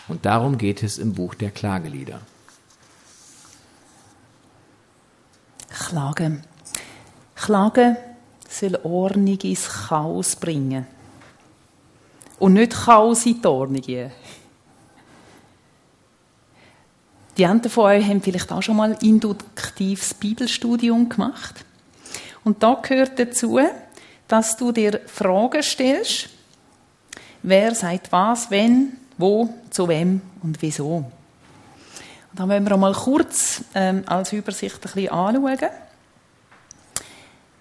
Und 0.09 0.26
darum 0.26 0.59
geht 0.59 0.83
es 0.83 0.99
im 0.99 1.14
Buch 1.14 1.35
der 1.35 1.50
Klagelieder. 1.50 2.21
Klagen. 5.71 6.42
Klagen 7.35 7.97
soll 8.49 8.78
Ordnung 8.83 9.38
ins 9.40 9.68
Chaos 9.88 10.37
bringen. 10.37 10.87
Und 12.38 12.52
nicht 12.52 12.73
Chaos 12.73 13.25
in 13.25 13.40
die 13.40 13.47
Ordnung. 13.47 14.11
Die 17.36 17.44
einen 17.44 17.62
von 17.68 17.84
euch 17.84 18.04
haben 18.06 18.22
vielleicht 18.22 18.50
auch 18.50 18.62
schon 18.62 18.76
mal 18.76 18.96
induktives 19.02 20.14
Bibelstudium 20.14 21.08
gemacht. 21.08 21.64
Und 22.44 22.62
da 22.62 22.80
gehört 22.80 23.18
dazu, 23.18 23.58
dass 24.26 24.56
du 24.56 24.72
dir 24.72 25.00
Fragen 25.06 25.62
stellst, 25.62 26.30
wer 27.42 27.74
sagt 27.74 28.10
was, 28.10 28.50
wenn, 28.50 28.96
wo, 29.18 29.52
zu 29.70 29.86
wem 29.88 30.22
und 30.42 30.62
wieso. 30.62 31.04
Da 32.32 32.48
wollen 32.48 32.68
wir 32.68 32.76
mal 32.76 32.92
kurz 32.92 33.62
ähm, 33.74 34.02
als 34.06 34.32
Übersicht 34.32 34.76
ein 34.76 34.80
bisschen 34.80 35.08
anschauen. 35.08 35.70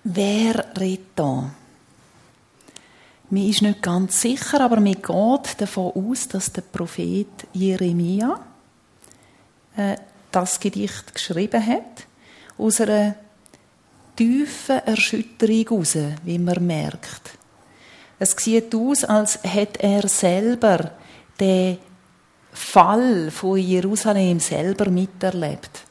Wer 0.04 0.66
redet 0.80 1.08
da? 1.16 1.50
Mir 3.30 3.50
ist 3.50 3.62
nicht 3.62 3.82
ganz 3.82 4.22
sicher, 4.22 4.62
aber 4.62 4.80
mir 4.80 4.96
geht 4.96 5.62
davon 5.62 5.94
aus, 5.96 6.28
dass 6.28 6.52
der 6.52 6.62
Prophet 6.62 7.28
Jeremia 7.54 8.40
äh, 9.78 9.96
das 10.32 10.60
Gedicht 10.60 11.14
geschrieben 11.14 11.66
hat, 11.66 12.08
aus 12.58 12.82
einer 12.82 13.16
tiefen 14.16 14.80
Erschütterung 14.86 15.84
heraus, 15.84 15.98
wie 16.24 16.40
man 16.40 16.66
merkt. 16.66 17.38
Es 18.18 18.32
sieht 18.32 18.74
aus, 18.74 19.04
als 19.04 19.40
hätte 19.44 19.84
er 19.84 20.08
selber 20.08 20.92
den 21.40 21.78
Fall 22.54 23.30
von 23.32 23.58
Jerusalem 23.58 24.40
selber 24.40 24.90
miterlebt. 24.90 25.82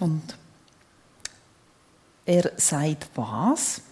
Und 0.00 0.36
er 2.26 2.52
sagt 2.56 3.08
was? 3.14 3.82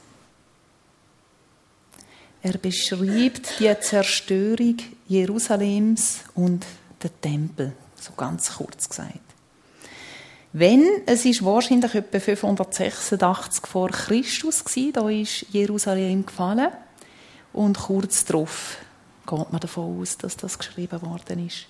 Er 2.43 2.59
beschreibt 2.59 3.61
die 3.61 3.73
Zerstörung 3.81 4.77
Jerusalems 5.07 6.23
und 6.35 6.67
den 7.01 7.11
Tempel, 7.21 7.73
so 8.01 8.13
ganz 8.17 8.55
kurz 8.57 8.89
gesagt. 8.89 9.21
Wenn, 10.53 10.85
es 11.07 11.25
ist 11.25 11.45
wahrscheinlich 11.45 11.95
etwa 11.95 12.19
586 12.19 13.67
vor 13.67 13.91
Christus 13.91 14.65
gewesen, 14.65 14.93
da 14.93 15.09
ist 15.09 15.47
Jerusalem 15.51 16.27
gefallen. 16.27 16.71
Und 17.53 17.79
kurz 17.79 18.25
darauf 18.25 18.77
geht 19.27 19.53
man 19.53 19.61
davon 19.61 20.01
aus, 20.01 20.19
dass 20.19 20.37
das 20.37 20.59
geschrieben 20.59 21.01
worden 21.03 21.47
ist. 21.47 21.67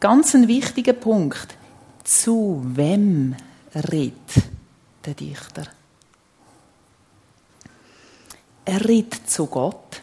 Ganz 0.00 0.34
ein 0.34 0.48
wichtiger 0.48 0.94
Punkt. 0.94 1.54
Zu 2.02 2.60
wem 2.64 3.36
redet 3.74 4.14
der 5.04 5.14
Dichter? 5.14 5.66
Er 8.64 8.84
redet 8.86 9.28
zu 9.28 9.46
Gott. 9.46 10.02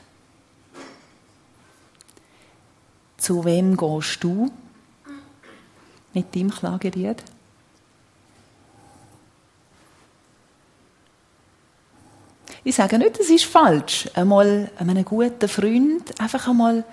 Zu 3.18 3.44
wem 3.46 3.76
gehst 3.76 4.24
du 4.24 4.52
mit 6.14 6.36
deinem 6.36 6.52
Klagelied? 6.52 7.24
Ich 12.64 12.76
sage 12.76 12.98
nicht, 12.98 13.18
es 13.20 13.30
ist 13.30 13.46
falsch, 13.46 14.10
einmal 14.14 14.70
einem 14.78 15.06
guten 15.06 15.48
Freund 15.48 16.20
einfach 16.20 16.50
einmal 16.50 16.84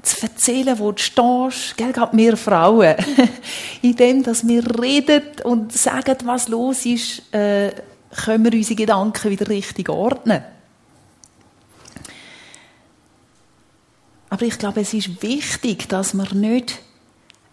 zu 0.00 0.22
erzählen, 0.22 0.78
wo 0.78 0.92
du 0.92 1.02
stehst, 1.02 1.76
gell, 1.76 1.92
gerade 1.92 2.16
wir 2.16 2.36
Frauen, 2.36 2.94
in 3.82 3.96
dem, 3.96 4.22
dass 4.22 4.46
wir 4.46 4.64
reden 4.80 5.22
und 5.44 5.72
sagen, 5.72 6.16
was 6.24 6.48
los 6.48 6.86
ist, 6.86 7.34
äh, 7.34 7.72
können 8.12 8.44
wir 8.44 8.52
unsere 8.52 8.76
Gedanken 8.76 9.30
wieder 9.30 9.48
richtig 9.48 9.88
ordnen. 9.88 10.44
Aber 14.28 14.46
ich 14.46 14.58
glaube, 14.58 14.80
es 14.80 14.94
ist 14.94 15.22
wichtig, 15.22 15.88
dass 15.88 16.14
wir 16.14 16.32
nicht 16.34 16.80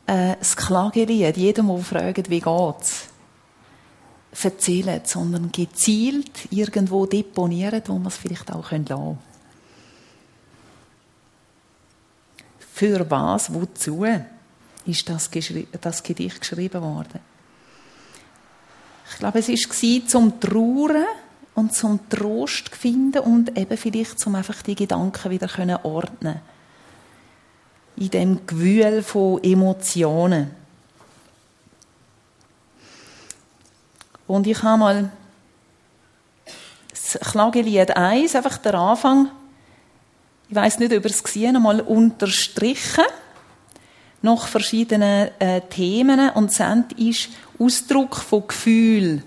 äh, 0.07 0.35
das 0.39 0.55
Klagelied 0.55 1.35
jedem, 1.35 1.67
der 1.67 1.77
fragt, 1.79 2.29
wie 2.29 2.39
geht's, 2.39 3.09
erzählen, 4.41 5.01
sondern 5.03 5.51
gezielt 5.51 6.51
irgendwo 6.51 7.05
deponieren, 7.05 7.81
wo 7.87 7.99
wir 7.99 8.07
es 8.07 8.17
vielleicht 8.17 8.51
auch 8.51 8.71
lassen 8.71 8.85
können. 8.85 9.17
Für 12.73 13.09
was, 13.11 13.53
wozu 13.53 14.05
ist 14.85 15.09
das, 15.09 15.29
das 15.81 16.03
Gedicht 16.03 16.39
geschrieben 16.39 16.81
worden? 16.81 17.19
Ich 19.11 19.17
glaube, 19.19 19.39
es 19.39 19.49
war 19.49 20.07
zum 20.07 20.39
Trauern 20.39 21.05
und 21.55 21.73
zum 21.73 22.07
Trost 22.09 22.75
finden 22.75 23.19
und 23.19 23.57
eben 23.57 23.77
vielleicht 23.77 24.19
zum 24.19 24.35
einfach 24.35 24.61
die 24.61 24.75
Gedanken 24.75 25.29
wieder 25.29 25.85
ordnen. 25.85 26.39
In 27.97 28.09
dem 28.09 28.45
Gewühl 28.45 29.03
von 29.03 29.43
Emotionen. 29.43 30.51
Und 34.25 34.47
ich 34.47 34.61
habe 34.61 34.77
mal 34.77 35.11
das 36.91 37.19
Klagelied 37.31 37.97
1, 37.97 38.35
einfach 38.35 38.57
der 38.59 38.75
Anfang, 38.75 39.29
ich 40.49 40.55
weiß 40.55 40.79
nicht, 40.79 40.93
ob 40.93 41.03
ihr 41.03 41.09
es 41.11 41.23
gesehen 41.23 41.55
einmal 41.55 41.81
unterstrichen, 41.81 43.05
noch 44.21 44.47
verschiedene 44.47 45.31
äh, 45.39 45.61
Themen 45.61 46.29
und 46.31 46.51
sind 46.51 46.93
ist 46.93 47.29
Ausdruck 47.57 48.15
von 48.15 48.47
Gefühl. 48.47 49.23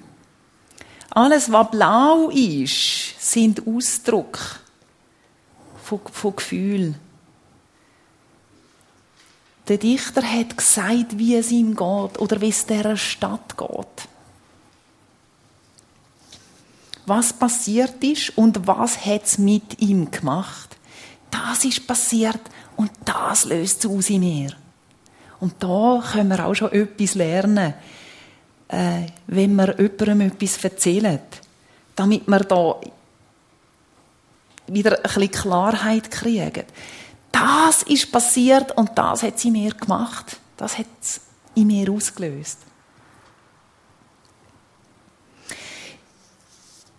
Alles, 1.11 1.53
was 1.53 1.71
blau 1.71 2.31
ist, 2.31 3.21
sind 3.21 3.67
Ausdruck 3.67 4.61
von, 5.83 6.01
von 6.11 6.37
Gefühl. 6.37 6.95
Der 9.69 9.79
Dichter 9.79 10.23
hat 10.23 10.57
gesagt, 10.57 11.19
wie 11.19 11.37
es 11.37 11.51
ihm 11.51 11.71
geht 11.77 12.19
oder 12.19 12.41
wie 12.41 12.49
es 12.49 12.67
dieser 12.67 12.97
Stadt 12.97 13.57
geht. 13.57 14.09
Was 17.07 17.33
passiert 17.33 18.03
ist 18.03 18.37
und 18.37 18.67
was 18.67 19.05
hat 19.05 19.25
es 19.25 19.39
mit 19.39 19.81
ihm 19.81 20.11
gemacht. 20.11 20.77
Das 21.31 21.65
ist 21.65 21.87
passiert 21.87 22.41
und 22.77 22.91
das 23.05 23.45
löst 23.45 23.85
es 23.85 23.91
aus 23.91 24.11
in 24.11 24.21
mir. 24.21 24.62
Und 25.43 25.55
da 25.59 26.03
können 26.13 26.29
wir 26.31 26.47
auch 26.47 26.55
schon 26.55 26.73
etwas 26.73 27.15
lernen, 27.15 27.75
äh, 28.69 29.07
wenn 29.27 29.55
wir 29.57 29.79
jemandem 29.79 30.21
etwas 30.23 30.65
erzählen, 30.65 31.19
damit 31.97 32.27
wir 32.27 32.41
da 32.41 32.77
wieder 34.69 34.97
ein 34.97 35.03
bisschen 35.03 35.31
Klarheit 35.31 36.11
kriegen 36.11 36.65
das 37.33 37.83
ist 37.83 38.13
passiert 38.13 38.77
und 38.77 38.91
das 38.97 39.23
hat 39.23 39.39
sie 39.39 39.51
mir 39.51 39.73
gemacht. 39.73 40.37
Das 40.57 40.79
hat 40.79 40.87
es 41.01 41.21
in 41.55 41.67
mir 41.67 41.91
ausgelöst. 41.91 42.59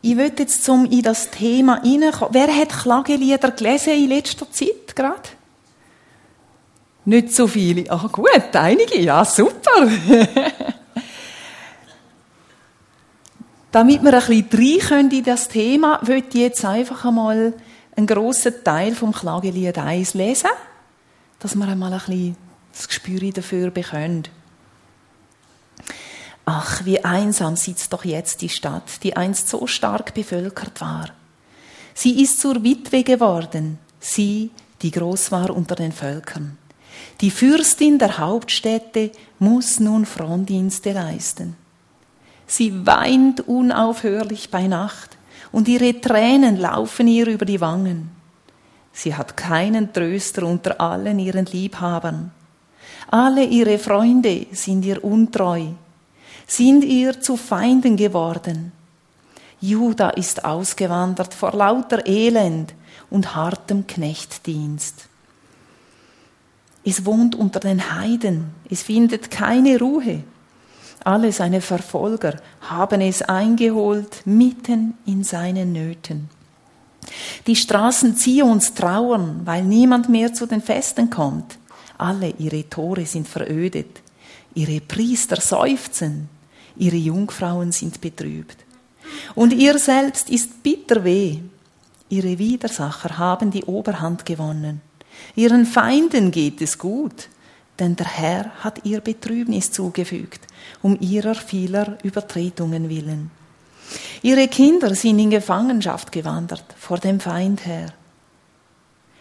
Ich 0.02 0.18
will 0.18 0.34
jetzt 0.38 0.66
zum 0.66 0.86
in 0.86 1.02
das 1.02 1.32
Thema 1.32 1.82
hineinkommen. 1.82 2.34
Wer 2.34 2.54
hat 2.54 2.70
Klagelieder 2.70 3.52
gelesen 3.52 3.94
in 3.94 4.10
letzter 4.10 4.52
Zeit 4.52 4.96
gerade? 4.96 5.22
Nicht 7.06 7.34
so 7.34 7.48
viele. 7.48 7.90
Ah, 7.92 8.08
gut, 8.12 8.30
einige. 8.54 9.00
Ja, 9.00 9.26
super. 9.26 9.90
Damit 13.72 14.04
wir 14.04 14.14
ein 14.14 14.46
bisschen 14.46 14.82
rein 14.82 15.10
in 15.10 15.24
das 15.24 15.48
Thema, 15.48 16.00
würde 16.04 16.28
ich 16.30 16.36
jetzt 16.36 16.64
einfach 16.64 17.06
einmal 17.06 17.54
einen 17.96 18.08
grossen 18.08 18.54
Teil 18.64 18.94
vom 18.94 19.12
Klagelied 19.12 19.78
1 19.78 20.14
lesen, 20.14 20.50
dass 21.40 21.56
wir 21.56 21.68
einmal 21.68 21.92
ein 21.92 22.00
bisschen 22.00 22.38
das 22.72 22.88
Gespür 22.88 23.32
dafür 23.32 23.72
bekommen. 23.72 24.24
Ach, 26.46 26.86
wie 26.86 27.04
einsam 27.04 27.56
sitzt 27.56 27.94
doch 27.94 28.06
jetzt 28.06 28.42
die 28.42 28.50
Stadt, 28.50 29.04
die 29.04 29.16
einst 29.16 29.50
so 29.50 29.66
stark 29.66 30.14
bevölkert 30.14 30.82
war. 30.82 31.10
Sie 31.94 32.22
ist 32.22 32.42
zur 32.42 32.64
Witwe 32.64 33.04
geworden, 33.04 33.80
sie, 34.00 34.52
die 34.82 34.92
groß 34.92 35.32
war 35.32 35.52
unter 35.52 35.76
den 35.76 35.92
Völkern. 35.92 36.58
Die 37.22 37.32
Fürstin 37.32 38.00
der 38.00 38.18
Hauptstädte 38.18 39.12
muss 39.40 39.80
nun 39.80 40.06
Frondienste 40.06 40.94
leisten. 40.94 41.56
Sie 42.48 42.86
weint 42.86 43.48
unaufhörlich 43.48 44.52
bei 44.52 44.68
Nacht, 44.68 45.18
und 45.52 45.68
ihre 45.68 46.02
Tränen 46.02 46.58
laufen 46.58 47.08
ihr 47.08 47.28
über 47.28 47.46
die 47.46 47.62
Wangen. 47.62 48.10
Sie 48.92 49.16
hat 49.16 49.38
keinen 49.38 49.94
Tröster 49.94 50.44
unter 50.44 50.80
allen 50.82 51.20
ihren 51.20 51.46
Liebhabern. 51.46 52.32
Alle 53.10 53.44
ihre 53.44 53.78
Freunde 53.78 54.48
sind 54.52 54.86
ihr 54.86 55.04
untreu, 55.04 55.66
sind 56.48 56.84
ihr 56.84 57.20
zu 57.22 57.38
Feinden 57.38 57.98
geworden. 57.98 58.72
Juda 59.62 60.10
ist 60.10 60.44
ausgewandert 60.44 61.34
vor 61.34 61.54
lauter 61.54 62.06
Elend 62.06 62.74
und 63.10 63.36
hartem 63.36 63.88
Knechtdienst. 63.88 65.08
Es 66.86 67.06
wohnt 67.06 67.36
unter 67.36 67.60
den 67.60 67.96
Heiden, 67.96 68.52
es 68.70 68.84
findet 68.84 69.32
keine 69.32 69.80
Ruhe. 69.80 70.24
Alle 71.04 71.32
seine 71.32 71.62
Verfolger 71.62 72.38
haben 72.62 73.02
es 73.02 73.22
eingeholt 73.22 74.22
mitten 74.26 74.94
in 75.06 75.24
seinen 75.24 75.74
Nöten. 75.74 76.30
Die 77.48 77.56
Straßen 77.56 78.16
Zions 78.16 78.74
trauern, 78.74 79.42
weil 79.44 79.64
niemand 79.64 80.08
mehr 80.10 80.34
zu 80.34 80.46
den 80.46 80.62
Festen 80.62 81.10
kommt. 81.10 81.58
Alle 81.98 82.34
ihre 82.38 82.70
Tore 82.70 83.06
sind 83.06 83.28
verödet. 83.28 84.02
Ihre 84.56 84.80
Priester 84.80 85.40
seufzen. 85.42 86.30
Ihre 86.78 86.96
Jungfrauen 86.96 87.72
sind 87.72 88.00
betrübt. 88.02 88.58
Und 89.36 89.54
ihr 89.54 89.78
selbst 89.78 90.30
ist 90.30 90.64
bitter 90.64 91.04
weh. 91.04 91.40
Ihre 92.10 92.38
Widersacher 92.40 93.18
haben 93.18 93.52
die 93.52 93.64
Oberhand 93.66 94.26
gewonnen. 94.26 94.82
Ihren 95.36 95.66
Feinden 95.66 96.32
geht 96.32 96.62
es 96.62 96.78
gut 96.78 97.30
denn 97.80 97.96
der 97.96 98.08
Herr 98.08 98.64
hat 98.64 98.86
ihr 98.86 99.02
Betrübnis 99.02 99.72
zugefügt, 99.72 100.42
um 100.82 100.98
ihrer 101.00 101.36
vieler 101.36 101.98
Übertretungen 102.04 102.90
willen. 102.90 103.32
Ihre 104.22 104.48
Kinder 104.48 104.96
sind 104.96 105.20
in 105.20 105.30
Gefangenschaft 105.30 106.12
gewandert 106.12 106.66
vor 106.78 106.98
dem 106.98 107.20
Feind 107.20 107.66
her. 107.66 107.88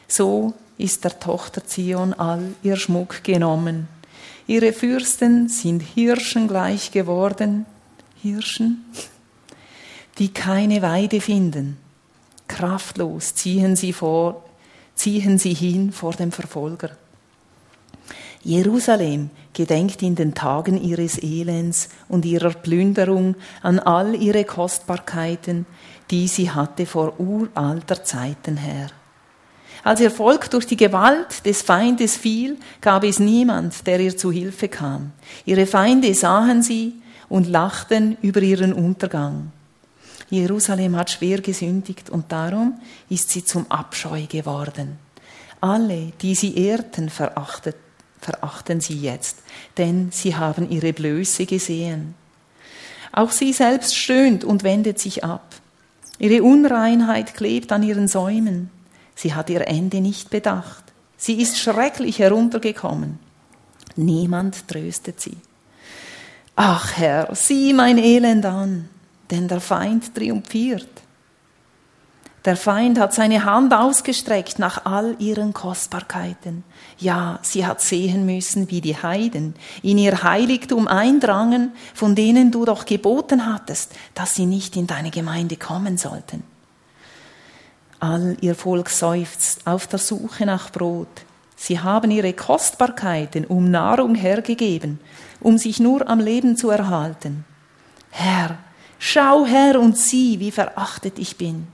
So 0.07 0.55
ist 0.79 1.05
der 1.05 1.19
Tochter 1.19 1.65
Zion 1.67 2.15
all 2.15 2.55
ihr 2.63 2.77
Schmuck 2.77 3.25
genommen. 3.25 3.89
Ihre 4.47 4.73
Fürsten 4.73 5.49
sind 5.49 5.81
Hirschen 5.81 6.49
gleich 6.49 6.91
geworden, 6.91 7.67
Hirschen, 8.21 8.85
die 10.19 10.33
keine 10.33 10.83
Weide 10.83 11.21
finden. 11.21 11.79
Kraftlos 12.49 13.35
ziehen 13.35 13.77
sie 13.77 13.93
vor, 13.93 14.45
ziehen 14.95 15.39
sie 15.39 15.55
hin 15.55 15.93
vor 15.93 16.13
dem 16.13 16.33
Verfolger. 16.33 16.91
Jerusalem 18.45 19.31
gedenkt 19.53 20.03
in 20.03 20.17
den 20.17 20.35
Tagen 20.35 20.83
ihres 20.83 21.23
Elends 21.23 21.89
und 22.09 22.25
ihrer 22.25 22.51
Plünderung 22.51 23.37
an 23.63 23.79
all 23.79 24.15
ihre 24.17 24.45
Kostbarkeiten, 24.45 25.67
die 26.11 26.27
sie 26.27 26.51
hatte 26.51 26.87
vor 26.87 27.21
uralter 27.21 28.03
Zeiten 28.03 28.57
her. 28.57 28.89
Als 29.85 30.01
ihr 30.01 30.11
Volk 30.11 30.51
durch 30.51 30.67
die 30.67 30.77
Gewalt 30.77 31.45
des 31.45 31.63
Feindes 31.63 32.17
fiel, 32.17 32.57
gab 32.81 33.05
es 33.05 33.19
niemand, 33.19 33.87
der 33.87 34.01
ihr 34.01 34.17
zu 34.17 34.31
Hilfe 34.31 34.69
kam. 34.69 35.13
Ihre 35.45 35.67
Feinde 35.67 36.15
sahen 36.15 36.63
sie 36.63 36.95
und 37.29 37.49
lachten 37.49 38.17
über 38.23 38.43
ihren 38.43 38.73
Untergang. 38.73 39.51
Jerusalem 40.33 40.97
hat 40.97 41.11
schwer 41.11 41.43
gesündigt 41.43 42.09
und 42.09 42.33
darum 42.33 42.81
ist 43.11 43.29
sie 43.29 43.45
zum 43.45 43.71
Abscheu 43.71 44.23
geworden. 44.27 44.97
Alle, 45.61 46.13
die 46.23 46.35
sie 46.35 46.57
ehrten, 46.57 47.11
verachtet 47.11 47.77
verachten 48.19 48.81
sie 48.81 48.99
jetzt, 48.99 49.39
denn 49.77 50.11
sie 50.11 50.35
haben 50.35 50.71
ihre 50.71 50.95
Blöße 50.95 51.45
gesehen. 51.45 52.15
Auch 53.13 53.31
sie 53.31 53.53
selbst 53.53 53.95
stöhnt 53.95 54.43
und 54.43 54.63
wendet 54.63 54.99
sich 54.99 55.23
ab. 55.23 55.55
Ihre 56.19 56.43
Unreinheit 56.43 57.35
klebt 57.35 57.71
an 57.71 57.83
ihren 57.83 58.09
Säumen. 58.09 58.71
Sie 59.15 59.35
hat 59.35 59.51
ihr 59.51 59.69
Ende 59.69 60.01
nicht 60.01 60.31
bedacht. 60.31 60.85
Sie 61.19 61.43
ist 61.43 61.59
schrecklich 61.59 62.21
heruntergekommen. 62.21 63.19
Niemand 63.97 64.67
tröstet 64.67 65.21
sie. 65.21 65.37
Ach 66.57 66.97
Herr, 66.97 67.35
sieh 67.35 67.75
mein 67.75 67.99
Elend 67.99 68.47
an, 68.47 68.89
denn 69.33 69.49
der 69.49 69.61
Feind 69.61 70.15
triumphiert. 70.15 70.89
Der 72.45 72.57
Feind 72.57 72.99
hat 72.99 73.15
seine 73.15 73.45
Hand 73.45 73.73
ausgestreckt 73.73 74.59
nach 74.59 74.85
all 74.85 75.15
ihren 75.21 75.55
Kostbarkeiten. 75.55 76.65
Ja, 76.99 77.39
sie 77.43 77.65
hat 77.65 77.81
sehen 77.81 78.27
müssen, 78.27 78.69
wie 78.69 78.81
die 78.81 78.97
Heiden 78.97 79.55
in 79.83 79.97
ihr 79.97 80.23
Heiligtum 80.25 80.89
eindrangen, 80.89 81.73
von 81.95 82.15
denen 82.15 82.51
du 82.51 82.65
doch 82.65 82.85
geboten 82.85 83.47
hattest, 83.47 83.95
dass 84.15 84.35
sie 84.35 84.47
nicht 84.47 84.77
in 84.77 84.89
deine 84.89 85.11
Gemeinde 85.11 85.57
kommen 85.57 85.97
sollten. 85.99 86.43
All 88.01 88.37
ihr 88.41 88.57
Volk 88.57 88.91
seufzt 88.91 89.65
auf 89.65 89.87
der 89.87 90.01
Suche 90.01 90.45
nach 90.45 90.71
Brot. 90.73 91.25
Sie 91.55 91.79
haben 91.79 92.11
ihre 92.11 92.33
Kostbarkeiten 92.33 93.45
um 93.45 93.71
Nahrung 93.71 94.17
hergegeben, 94.17 94.99
um 95.39 95.59
sich 95.59 95.79
nur 95.79 96.09
am 96.09 96.19
Leben 96.19 96.57
zu 96.57 96.71
erhalten. 96.71 97.45
Herr, 98.11 98.59
schau 99.03 99.45
her 99.45 99.81
und 99.81 99.99
sieh, 99.99 100.39
wie 100.39 100.53
verachtet 100.53 101.19
ich 101.19 101.37
bin. 101.37 101.67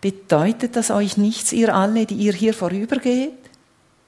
Bedeutet 0.00 0.76
das 0.76 0.90
euch 0.90 1.16
nichts, 1.16 1.52
ihr 1.52 1.74
alle, 1.74 2.06
die 2.06 2.14
ihr 2.14 2.32
hier 2.32 2.54
vorübergeht? 2.54 3.32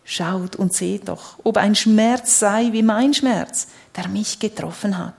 Schaut 0.04 0.54
und 0.54 0.72
seht 0.72 1.08
doch, 1.08 1.38
ob 1.42 1.56
ein 1.56 1.74
Schmerz 1.74 2.38
sei 2.38 2.68
wie 2.70 2.84
mein 2.84 3.12
Schmerz, 3.12 3.66
der 3.96 4.06
mich 4.06 4.38
getroffen 4.38 4.96
hat, 4.98 5.16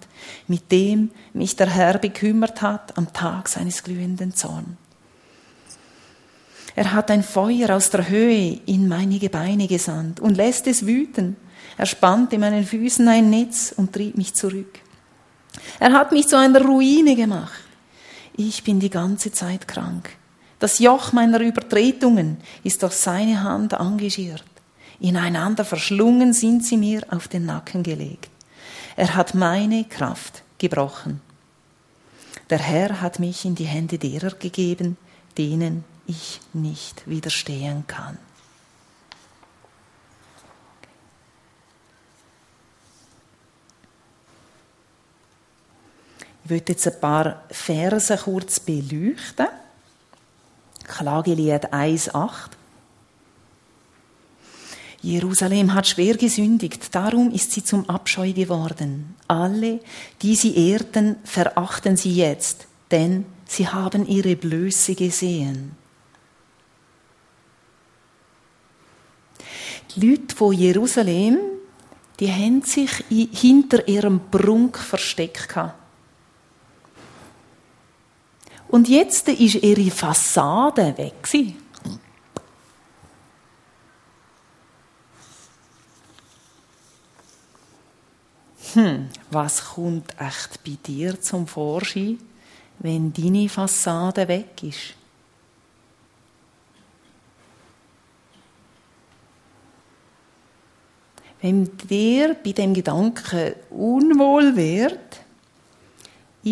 mit 0.48 0.72
dem 0.72 1.12
mich 1.34 1.58
der 1.58 1.68
Herr 1.68 1.98
bekümmert 1.98 2.62
hat 2.62 2.98
am 2.98 3.12
Tag 3.12 3.50
seines 3.50 3.84
glühenden 3.84 4.34
Zorns. 4.34 4.78
Er 6.74 6.94
hat 6.94 7.12
ein 7.12 7.24
Feuer 7.24 7.76
aus 7.76 7.90
der 7.90 8.08
Höhe 8.08 8.62
in 8.66 8.88
meine 8.88 9.20
Gebeine 9.20 9.68
gesandt 9.68 10.22
und 10.22 10.38
lässt 10.38 10.68
es 10.68 10.86
wüten. 10.86 11.36
Er 11.76 11.88
spannte 11.88 12.38
meinen 12.38 12.64
Füßen 12.64 13.06
ein 13.10 13.30
Netz 13.30 13.74
und 13.76 13.92
trieb 13.92 14.16
mich 14.16 14.36
zurück. 14.36 14.80
Er 15.80 15.94
hat 15.94 16.12
mich 16.12 16.28
zu 16.28 16.38
einer 16.38 16.62
Ruine 16.62 17.16
gemacht. 17.16 17.64
Ich 18.36 18.64
bin 18.64 18.80
die 18.80 18.90
ganze 18.90 19.32
Zeit 19.32 19.68
krank. 19.68 20.10
Das 20.60 20.80
Joch 20.80 21.12
meiner 21.12 21.40
Übertretungen 21.40 22.38
ist 22.64 22.82
durch 22.82 22.94
seine 22.94 23.44
Hand 23.44 23.74
angeschirrt. 23.74 24.44
Ineinander 25.00 25.64
verschlungen 25.64 26.34
sind 26.34 26.66
sie 26.66 26.78
mir 26.78 27.04
auf 27.10 27.28
den 27.28 27.46
Nacken 27.46 27.84
gelegt. 27.84 28.30
Er 28.96 29.16
hat 29.16 29.36
meine 29.36 29.86
Kraft 29.86 30.42
gebrochen. 30.58 31.22
Der 32.50 32.60
Herr 32.60 33.02
hat 33.02 33.20
mich 33.20 33.46
in 33.46 33.54
die 33.56 33.66
Hände 33.66 34.00
derer 34.00 34.32
gegeben, 34.32 34.98
denen 35.38 35.84
ich 36.08 36.40
nicht 36.54 37.08
widerstehen 37.08 37.86
kann. 37.86 38.18
Ich 46.48 46.52
würde 46.52 46.72
jetzt 46.72 46.88
ein 46.88 47.02
paar 47.02 47.44
Verse 47.52 48.18
kurz 48.24 48.62
beleuchten. 48.62 49.48
Klagelied 50.82 51.74
1,8. 51.74 52.32
Jerusalem 55.02 55.74
hat 55.74 55.88
schwer 55.88 56.16
gesündigt, 56.16 56.96
darum 56.96 57.32
ist 57.32 57.52
sie 57.52 57.66
zum 57.66 57.90
Abscheu 57.90 58.32
geworden. 58.32 59.18
Alle, 59.28 59.82
die 60.22 60.38
sie 60.38 60.72
ehrten, 60.72 61.18
verachten 61.26 61.98
sie 61.98 62.16
jetzt, 62.16 62.68
denn 62.92 63.26
sie 63.46 63.68
haben 63.68 64.08
ihre 64.08 64.38
Blöße 64.38 64.96
gesehen. 64.96 65.74
Die 69.94 70.12
Leute 70.12 70.34
von 70.34 70.54
Jerusalem, 70.54 71.40
die 72.22 72.32
haben 72.32 72.62
sich 72.62 73.04
hinter 73.10 73.86
ihrem 73.86 74.22
Prunk 74.32 74.78
versteckt. 74.78 75.54
Und 78.70 78.90
jetzt 78.90 79.30
ist 79.30 79.56
ihre 79.56 79.90
Fassade 79.92 80.98
weg. 80.98 81.28
Hm, 88.74 89.10
was 89.32 89.74
kommt 89.74 90.14
echt 90.20 90.64
bei 90.64 90.78
dir 90.86 91.20
zum 91.20 91.48
Vorschein, 91.48 92.20
wenn 92.80 93.14
deine 93.14 93.48
Fassade 93.48 94.28
weg 94.28 94.62
ist? 94.62 94.94
Wenn 101.42 101.78
dir 101.78 102.36
bei 102.44 102.52
dem 102.52 102.74
Gedanken 102.74 103.54
unwohl 103.70 104.56
wird, 104.56 105.22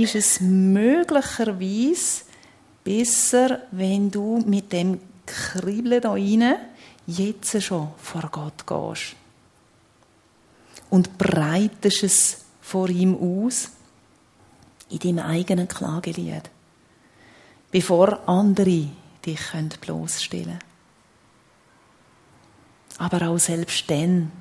ist 0.01 0.15
es 0.15 0.39
möglicherweise 0.41 2.23
besser, 2.83 3.61
wenn 3.71 4.11
du 4.11 4.43
mit 4.45 4.71
dem 4.71 4.99
Kribbeln 5.25 6.01
da 6.01 6.11
rein 6.11 6.55
jetzt 7.07 7.61
schon 7.61 7.89
vor 7.97 8.29
Gott 8.31 8.65
gehst. 8.65 9.15
Und 10.89 11.17
breitest 11.17 12.03
es 12.03 12.45
vor 12.61 12.89
ihm 12.89 13.15
aus 13.15 13.69
in 14.89 14.99
deinem 14.99 15.25
eigenen 15.25 15.67
Klagelied, 15.67 16.49
bevor 17.71 18.27
andere 18.27 18.87
dich 19.25 19.39
bloßstellen 19.81 20.45
können. 20.45 20.59
Aber 22.97 23.27
auch 23.29 23.39
selbst 23.39 23.89
dann 23.89 24.31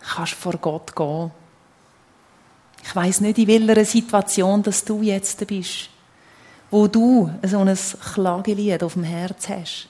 kannst 0.00 0.32
du 0.34 0.36
vor 0.36 0.58
Gott 0.58 0.94
gehen 0.94 1.30
ich 2.82 2.96
weiß 2.96 3.20
nicht, 3.20 3.38
in 3.38 3.46
welcher 3.46 3.84
Situation 3.84 4.62
dass 4.62 4.84
du 4.84 5.02
jetzt 5.02 5.46
bist, 5.46 5.90
wo 6.70 6.86
du 6.86 7.30
so 7.46 7.58
ein 7.58 7.78
Klagelied 8.14 8.82
auf 8.82 8.94
dem 8.94 9.04
Herz 9.04 9.48
hast. 9.48 9.88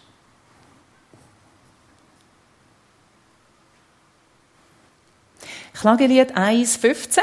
Klagelied 5.81 6.37
1,15 6.37 7.20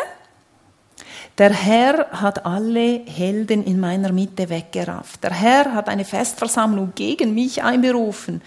Der 1.38 1.51
Herr 1.51 2.10
hat 2.10 2.43
alle 2.43 3.06
Helden 3.06 3.63
in 3.63 3.80
meiner 3.80 4.12
Mitte 4.12 4.49
weggerafft. 4.49 5.23
Der 5.23 5.32
Herr 5.32 5.73
hat 5.73 5.89
eine 5.89 6.06
Festversammlung 6.06 6.93
gegen 6.95 7.36
mich 7.36 7.62
einberufen, 7.62 8.41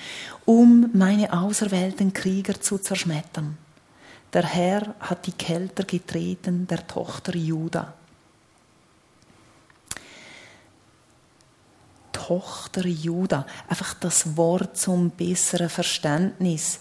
um 0.47 0.91
meine 0.95 1.33
auserwählten 1.33 2.13
Krieger 2.13 2.61
zu 2.61 2.79
zerschmettern. 2.79 3.57
Der 4.33 4.45
Herr 4.45 4.95
hat 5.01 5.27
die 5.27 5.33
Kälter 5.33 5.85
getreten 5.85 6.67
der 6.67 6.87
Tochter 6.87 7.35
Juda. 7.35 7.95
Tochter 12.13 12.87
Juda, 12.87 13.45
einfach 13.69 13.95
das 13.95 14.37
Wort 14.37 14.77
zum 14.77 15.11
besseren 15.11 15.69
Verständnis. 15.69 16.79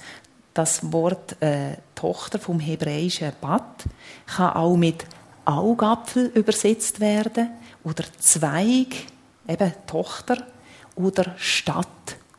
Das 0.54 0.92
Wort 0.92 1.42
äh, 1.42 1.78
Tochter 1.96 2.38
vom 2.38 2.60
hebräischen 2.60 3.32
Bat 3.42 3.86
kann 4.28 4.54
auch 4.54 4.78
mit 4.78 5.06
Augapfel 5.46 6.28
übersetzt 6.28 7.00
werden 7.00 7.50
oder 7.84 8.04
Zweig, 8.20 9.08
eben 9.48 9.74
Tochter 9.88 10.46
oder 10.96 11.34
Stadt 11.38 11.88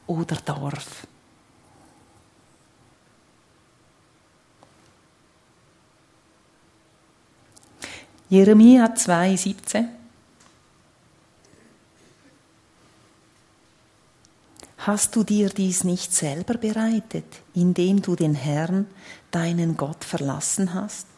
oder 0.06 0.36
Dorf. 0.36 1.06
Jeremia 8.30 8.86
2,17. 8.86 9.88
Hast 14.78 15.16
du 15.16 15.24
dir 15.24 15.48
dies 15.48 15.82
nicht 15.82 16.14
selber 16.14 16.54
bereitet, 16.54 17.24
indem 17.54 18.00
du 18.02 18.14
den 18.14 18.36
Herrn, 18.36 18.86
deinen 19.32 19.76
Gott, 19.76 20.04
verlassen 20.04 20.74
hast, 20.74 21.08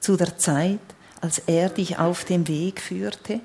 zu 0.00 0.16
der 0.16 0.38
Zeit, 0.38 0.80
als 1.20 1.40
er 1.40 1.68
dich 1.68 1.98
auf 1.98 2.24
dem 2.24 2.48
Weg 2.48 2.80
führte? 2.80 3.42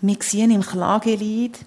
Wir 0.00 0.16
sehen 0.20 0.50
im 0.50 0.62
Klagelied, 0.62 1.64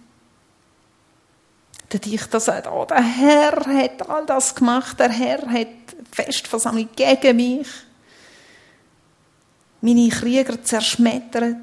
der 1.96 2.12
Dichter 2.12 2.42
sagt, 2.42 2.68
oh, 2.68 2.84
der 2.84 3.02
Herr 3.02 3.66
hat 3.66 4.10
all 4.10 4.26
das 4.26 4.54
gemacht, 4.54 5.00
der 5.00 5.10
Herr 5.10 5.50
hat 5.50 5.68
Festversammlung 6.12 6.90
gegen 6.94 7.36
mich, 7.38 7.68
meine 9.80 10.10
Krieger 10.10 10.62
zerschmettert. 10.62 11.56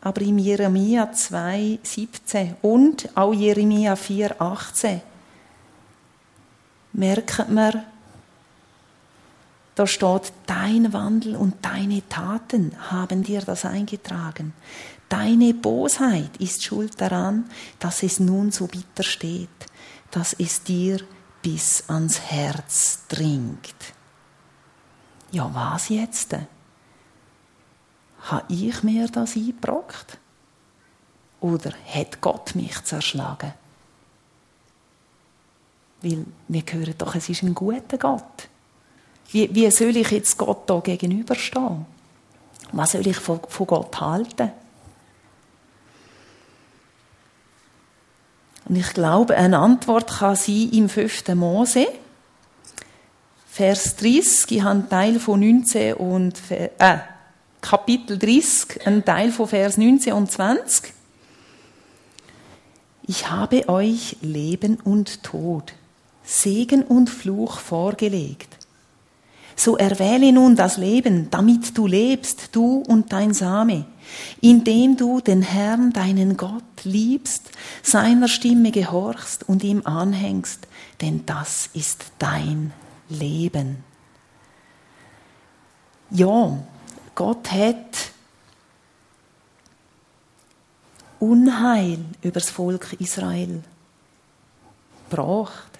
Aber 0.00 0.20
im 0.22 0.38
Jeremia 0.38 1.04
2,17 1.04 2.56
und 2.62 3.08
auch 3.16 3.32
Jeremia 3.32 3.94
4,18 3.94 5.00
merkt 6.94 7.48
man, 7.48 7.84
da 9.74 9.86
steht, 9.86 10.32
dein 10.46 10.92
Wandel 10.92 11.36
und 11.36 11.64
deine 11.64 12.06
Taten 12.08 12.72
haben 12.90 13.22
dir 13.22 13.40
das 13.40 13.64
eingetragen. 13.64 14.52
Deine 15.08 15.54
Bosheit 15.54 16.36
ist 16.38 16.64
schuld 16.64 17.00
daran, 17.00 17.50
dass 17.78 18.02
es 18.02 18.20
nun 18.20 18.50
so 18.50 18.66
bitter 18.66 19.02
steht. 19.02 19.48
dass 20.12 20.34
es 20.34 20.62
dir 20.62 21.00
bis 21.42 21.88
ans 21.88 22.20
Herz 22.20 23.06
dringt. 23.08 23.74
Ja, 25.32 25.50
was 25.52 25.88
jetzt? 25.88 26.36
Habe 28.20 28.44
ich 28.54 28.82
mir 28.84 29.08
das 29.08 29.34
eingebrockt? 29.34 30.18
Oder 31.40 31.72
hat 31.92 32.20
Gott 32.20 32.54
mich 32.54 32.84
zerschlagen? 32.84 33.54
Weil 36.02 36.26
wir 36.46 36.62
hören 36.70 36.94
doch, 36.98 37.14
es 37.16 37.28
ist 37.28 37.42
ein 37.42 37.54
guter 37.54 37.98
Gott. 37.98 38.48
Wie, 39.32 39.54
wie 39.54 39.70
soll 39.70 39.96
ich 39.96 40.10
jetzt 40.10 40.36
Gott 40.36 40.68
da 40.68 40.80
gegenüberstehen? 40.80 41.86
Was 42.72 42.92
soll 42.92 43.06
ich 43.06 43.16
von, 43.16 43.40
von 43.48 43.66
Gott 43.66 44.00
halten? 44.00 44.52
Und 48.66 48.76
ich 48.76 48.92
glaube, 48.94 49.36
eine 49.36 49.58
Antwort 49.58 50.18
kann 50.18 50.36
sein 50.36 50.70
im 50.72 50.88
5. 50.88 51.28
Mose, 51.34 51.86
Vers 53.50 53.96
30, 53.96 54.50
ich 54.50 54.62
habe 54.62 54.70
einen 54.70 54.88
Teil 54.88 55.20
von 55.20 55.40
19 55.40 55.94
und, 55.94 56.40
äh, 56.50 56.70
Kapitel 57.60 58.18
30, 58.18 58.86
einen 58.86 59.04
Teil 59.04 59.30
von 59.30 59.46
Vers 59.46 59.76
19 59.76 60.14
und 60.14 60.30
20. 60.30 60.92
Ich 63.02 63.30
habe 63.30 63.68
euch 63.68 64.16
Leben 64.22 64.78
und 64.80 65.22
Tod, 65.22 65.74
Segen 66.24 66.82
und 66.82 67.10
Fluch 67.10 67.58
vorgelegt. 67.58 68.61
So 69.56 69.76
erwähle 69.76 70.32
nun 70.32 70.56
das 70.56 70.76
Leben, 70.76 71.30
damit 71.30 71.76
du 71.76 71.86
lebst, 71.86 72.50
du 72.52 72.82
und 72.86 73.12
dein 73.12 73.34
Same, 73.34 73.84
indem 74.40 74.96
du 74.96 75.20
den 75.20 75.42
Herrn, 75.42 75.92
deinen 75.92 76.36
Gott, 76.36 76.62
liebst, 76.84 77.50
seiner 77.82 78.28
Stimme 78.28 78.70
gehorchst 78.70 79.48
und 79.48 79.62
ihm 79.62 79.82
anhängst, 79.84 80.66
denn 81.00 81.24
das 81.26 81.70
ist 81.74 82.06
dein 82.18 82.72
Leben. 83.08 83.84
Ja, 86.10 86.58
Gott 87.14 87.50
hat 87.50 88.12
Unheil 91.20 91.98
übers 92.22 92.50
Volk 92.50 92.94
Israel 92.98 93.62
gebracht. 95.08 95.71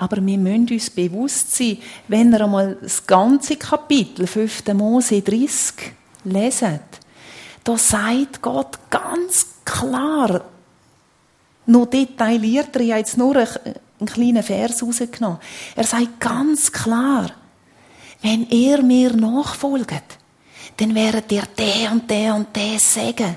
Aber 0.00 0.16
wir 0.24 0.38
müssen 0.38 0.66
uns 0.70 0.88
bewusst 0.88 1.54
sein, 1.54 1.76
wenn 2.08 2.32
ihr 2.32 2.40
einmal 2.40 2.78
das 2.80 3.06
ganze 3.06 3.56
Kapitel 3.56 4.26
5. 4.26 4.72
Mose 4.72 5.20
30 5.20 5.92
leset, 6.24 6.80
da 7.62 7.76
sagt 7.76 8.40
Gott 8.40 8.78
ganz 8.88 9.46
klar, 9.62 10.46
noch 11.66 11.84
detaillierter, 11.84 12.80
ich 12.80 12.92
habe 12.92 13.00
jetzt 13.00 13.18
nur 13.18 13.36
einen 13.36 14.06
kleinen 14.06 14.42
Vers 14.42 14.82
rausgenommen. 14.82 15.38
Er 15.76 15.84
sagt 15.84 16.18
ganz 16.18 16.72
klar, 16.72 17.32
wenn 18.22 18.48
ihr 18.48 18.82
mir 18.82 19.14
nachfolgt, 19.14 20.18
dann 20.78 20.94
werdet 20.94 21.30
ihr 21.30 21.44
der 21.58 21.92
und 21.92 22.10
der 22.10 22.34
und 22.36 22.56
der 22.56 22.78
Segen 22.78 23.36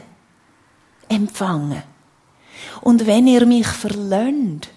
empfangen. 1.09 1.83
Und 2.79 3.05
wenn 3.05 3.27
ihr 3.27 3.45
mich 3.45 3.67
verlöhnt, 3.67 4.69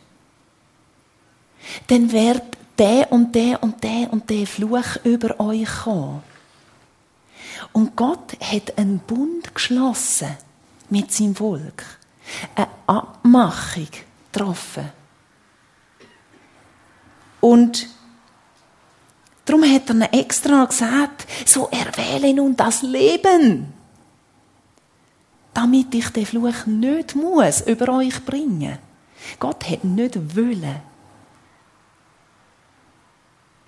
dann 1.89 2.13
wird 2.13 2.43
der 2.79 3.11
und 3.11 3.35
der 3.35 3.63
und 3.63 3.83
der 3.83 4.13
und 4.13 4.29
der 4.29 4.47
Fluch 4.47 4.97
über 5.05 5.41
euch 5.41 5.69
kommen. 5.85 6.23
Und 7.73 7.97
Gott 7.97 8.37
hat 8.41 8.77
einen 8.79 8.99
Bund 8.99 9.55
geschlossen 9.55 10.37
mit 10.91 11.13
seinem 11.13 11.35
Volk. 11.35 11.85
Eine 12.55 12.69
Abmachung 12.87 13.89
getroffen. 14.33 14.91
Und 17.41 17.89
darum 19.45 19.63
hat 19.65 19.89
er 19.91 20.15
extra 20.15 20.65
gesagt, 20.65 21.27
so 21.47 21.69
erwähle 21.69 22.35
nun 22.35 22.57
das 22.57 22.83
Leben, 22.83 23.73
damit 25.55 25.95
ich 25.95 26.09
den 26.11 26.27
Fluch 26.27 26.67
nicht 26.67 27.15
muss 27.15 27.61
über 27.63 27.89
euch 27.95 28.25
bringen. 28.25 28.79
Gott 29.39 29.69
hat 29.69 29.85
nicht 29.85 30.37
wollen, 30.37 30.81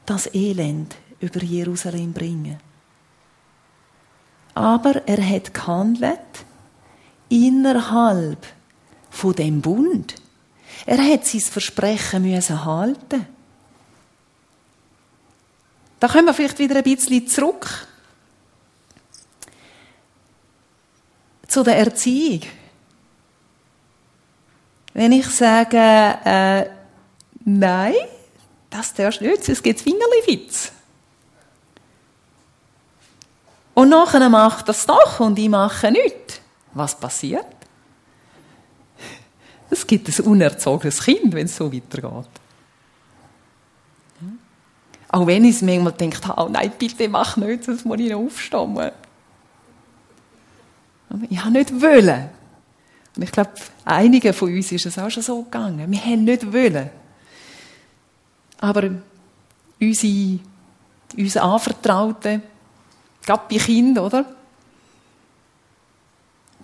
das 0.08 0.32
Elend 0.34 0.96
über 1.20 1.42
Jerusalem 1.42 2.12
bringen. 2.12 2.58
Aber 4.54 5.06
er 5.06 5.24
hat 5.28 5.54
gehandelt 5.54 6.18
innerhalb 7.28 8.46
von 9.10 9.34
dem 9.34 9.60
Bund. 9.60 10.14
Er 10.86 10.98
hat 10.98 11.26
sein 11.26 11.40
Versprechen 11.40 12.22
müssen 12.22 12.64
halten. 12.64 13.26
Da 16.00 16.08
kommen 16.08 16.26
wir 16.26 16.34
vielleicht 16.34 16.58
wieder 16.58 16.76
ein 16.76 16.84
bisschen 16.84 17.26
zurück 17.26 17.88
zu 21.46 21.62
der 21.64 21.78
Erziehung. 21.78 22.42
Wenn 24.94 25.12
ich 25.12 25.26
sage, 25.26 25.76
äh, 25.76 26.68
nein, 27.44 27.94
das 28.70 28.94
darfst 28.94 29.20
du 29.20 29.26
nicht, 29.26 29.44
sonst 29.44 29.62
gibt 29.62 29.78
es 29.78 29.82
Fingerli-Fitz. 29.82 30.72
Und 33.74 33.90
nachher 33.90 34.28
macht 34.28 34.68
das 34.68 34.86
doch 34.86 35.20
und 35.20 35.38
ich 35.38 35.48
mache 35.48 35.90
nichts. 35.90 36.40
Was 36.74 36.98
passiert? 36.98 37.46
Es 39.70 39.86
gibt 39.86 40.08
ein 40.08 40.24
unerzogenes 40.24 41.02
Kind, 41.02 41.32
wenn 41.32 41.46
es 41.46 41.56
so 41.56 41.72
weitergeht. 41.72 42.30
Auch 45.10 45.26
wenn 45.26 45.44
ich 45.44 45.56
es 45.56 45.62
manchmal 45.62 45.92
denke, 45.92 46.18
oh 46.36 46.48
nein, 46.50 46.72
bitte 46.78 47.08
mach 47.08 47.36
nicht, 47.36 47.64
sonst 47.64 47.86
muss 47.86 47.98
ich 47.98 48.10
noch 48.10 48.18
aufstehen. 48.18 48.90
Ich 51.30 51.38
habe 51.38 51.52
nicht 51.52 51.80
wollen. 51.80 52.28
Und 53.16 53.22
ich 53.22 53.32
glaube, 53.32 53.52
einigen 53.84 54.34
von 54.34 54.52
uns 54.52 54.70
ist 54.70 54.86
es 54.86 54.98
auch 54.98 55.10
schon 55.10 55.22
so 55.22 55.42
gegangen. 55.42 55.90
Wir 55.90 56.04
haben 56.04 56.24
nicht 56.24 56.52
wollen. 56.52 56.90
Aber 58.60 58.90
unsere, 59.80 60.38
unsere 61.16 61.44
Anvertrauten, 61.44 62.42
gerade 63.24 63.42
bei 63.50 63.56
Kindern, 63.56 64.04
oder? 64.04 64.24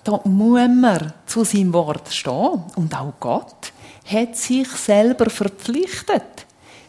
Da 0.02 0.20
muss 0.24 0.68
man 0.68 1.12
zu 1.24 1.44
seinem 1.44 1.72
Wort 1.72 2.12
stehen. 2.12 2.62
Und 2.76 2.94
auch 2.94 3.14
Gott 3.20 3.72
hat 4.04 4.36
sich 4.36 4.68
selber 4.68 5.30
verpflichtet, 5.30 6.46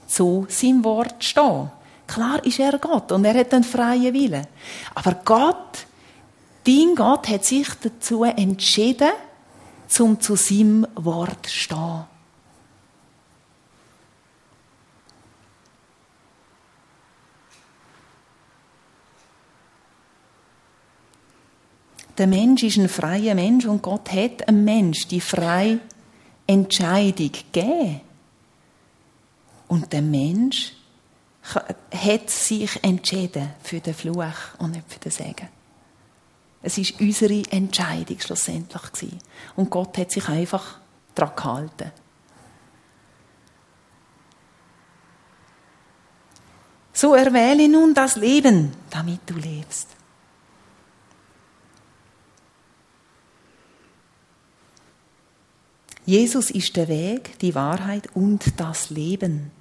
zu 0.07 0.45
seinem 0.49 0.83
Wort 0.83 1.23
zu 1.23 1.29
stehen. 1.29 1.71
Klar 2.07 2.43
ist 2.45 2.59
er 2.59 2.77
Gott 2.77 3.11
und 3.11 3.25
er 3.25 3.33
hat 3.33 3.53
einen 3.53 3.63
freien 3.63 4.13
Willen. 4.13 4.45
Aber 4.93 5.15
Gott, 5.23 5.87
dein 6.65 6.93
Gott, 6.95 7.27
hat 7.27 7.45
sich 7.45 7.67
dazu 7.81 8.23
entschieden, 8.23 9.11
zum 9.87 10.19
zu 10.19 10.35
seinem 10.35 10.85
Wort 10.95 11.45
zu 11.45 11.51
stehen. 11.51 12.14
Der 22.17 22.27
Mensch 22.27 22.63
ist 22.63 22.77
ein 22.77 22.87
freier 22.87 23.35
Mensch 23.35 23.65
und 23.65 23.81
Gott 23.81 24.11
hat 24.11 24.47
einem 24.47 24.63
Mensch 24.63 25.07
die 25.07 25.19
freie 25.19 25.79
Entscheidung 26.47 27.31
gegeben. 27.31 28.01
Und 29.67 29.91
der 29.91 30.01
Mensch 30.01 30.73
hat 31.43 32.29
sich 32.29 32.83
entschieden 32.83 33.53
für 33.61 33.79
den 33.79 33.93
Fluch 33.93 34.57
und 34.59 34.71
nicht 34.71 34.91
für 34.91 34.99
den 34.99 35.11
Segen. 35.11 35.49
Es 36.61 36.77
ist 36.77 36.99
unsere 36.99 37.43
Entscheidung 37.51 38.19
schlussendlich 38.19 38.91
gewesen. 38.91 39.19
Und 39.55 39.69
Gott 39.69 39.97
hat 39.97 40.11
sich 40.11 40.27
einfach 40.27 40.79
daran 41.13 41.35
gehalten. 41.35 41.91
So 46.93 47.13
erwähle 47.13 47.67
nun 47.67 47.93
das 47.93 48.15
Leben, 48.15 48.71
damit 48.89 49.19
du 49.25 49.35
lebst. 49.35 49.89
Jesus 56.05 56.51
ist 56.51 56.75
der 56.75 56.87
Weg, 56.87 57.39
die 57.39 57.55
Wahrheit 57.55 58.09
und 58.13 58.59
das 58.59 58.89
Leben. 58.91 59.51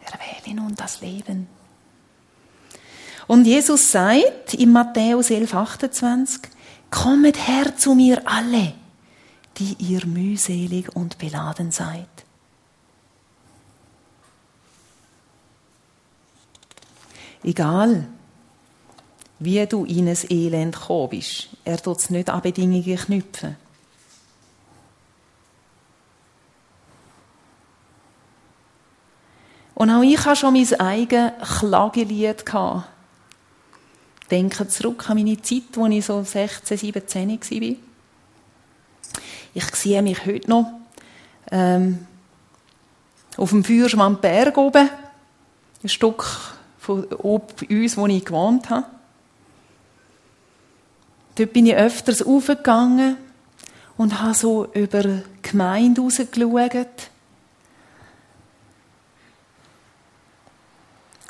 Erwähle 0.00 0.56
nun 0.56 0.74
das 0.76 1.00
Leben. 1.00 1.48
Und 3.26 3.44
Jesus 3.44 3.90
sagt 3.90 4.54
in 4.54 4.70
Matthäus 4.70 5.30
11, 5.30 5.54
28, 5.54 6.42
Kommet 6.90 7.48
her 7.48 7.76
zu 7.76 7.94
mir 7.96 8.22
alle, 8.26 8.74
die 9.58 9.74
ihr 9.80 10.06
mühselig 10.06 10.94
und 10.94 11.18
beladen 11.18 11.72
seid. 11.72 12.06
Egal, 17.42 18.06
wie 19.38 19.66
du 19.66 19.84
in 19.84 20.08
ein 20.08 20.18
Elend 20.30 20.74
gekommen 20.74 21.10
bist, 21.10 21.48
er 21.64 21.82
tut 21.82 21.98
es 21.98 22.10
nicht 22.10 22.30
an 22.30 22.42
Bedingungen 22.42 22.96
knüpfen. 22.96 23.56
Und 29.76 29.90
auch 29.90 30.02
ich 30.02 30.24
hatte 30.24 30.36
schon 30.36 30.54
mein 30.54 30.80
eigenes 30.80 31.32
Klagelied. 31.58 32.44
Denke 34.30 34.68
zurück 34.68 35.10
an 35.10 35.18
meine 35.18 35.40
Zeit, 35.42 35.64
als 35.76 35.92
ich 35.92 36.04
so 36.06 36.22
16, 36.22 36.78
17 36.78 37.28
war. 37.28 37.76
Ich 39.52 39.74
sehe 39.74 40.00
mich 40.00 40.24
heute 40.24 40.48
noch 40.48 40.72
ähm, 41.50 42.06
auf 43.36 43.50
dem 43.50 43.64
Feuerschwammberg 43.64 44.56
oben, 44.56 44.88
ein 45.82 45.88
Stück 45.90 46.24
von 46.78 47.06
bei 47.06 47.16
uns, 47.68 47.98
wo 47.98 48.06
ich 48.06 48.24
gewohnt 48.24 48.70
habe. 48.70 48.86
Dort 51.34 51.52
bin 51.52 51.66
ich 51.66 51.76
öfters 51.76 52.22
aufgegangen 52.22 53.18
und 53.98 54.22
habe 54.22 54.32
so 54.32 54.72
über 54.72 55.02
die 55.02 55.22
Gemeinde 55.42 56.00
rausgeschaut. 56.00 57.10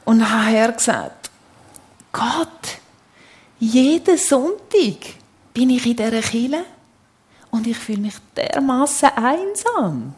Und 0.07 0.31
habe 0.31 0.47
Herr 0.47 0.73
gesagt, 0.73 1.31
Gott, 2.13 2.79
jeden 3.59 4.17
Sonntag 4.17 4.97
bin 5.53 5.71
ich 5.71 5.85
in 5.85 5.97
dieser 5.97 6.23
Kirche 6.23 6.65
und 7.51 7.67
ich 7.67 7.77
fühle 7.77 7.99
mich 7.99 8.15
dermaßen 8.37 9.11
einsam. 9.11 10.15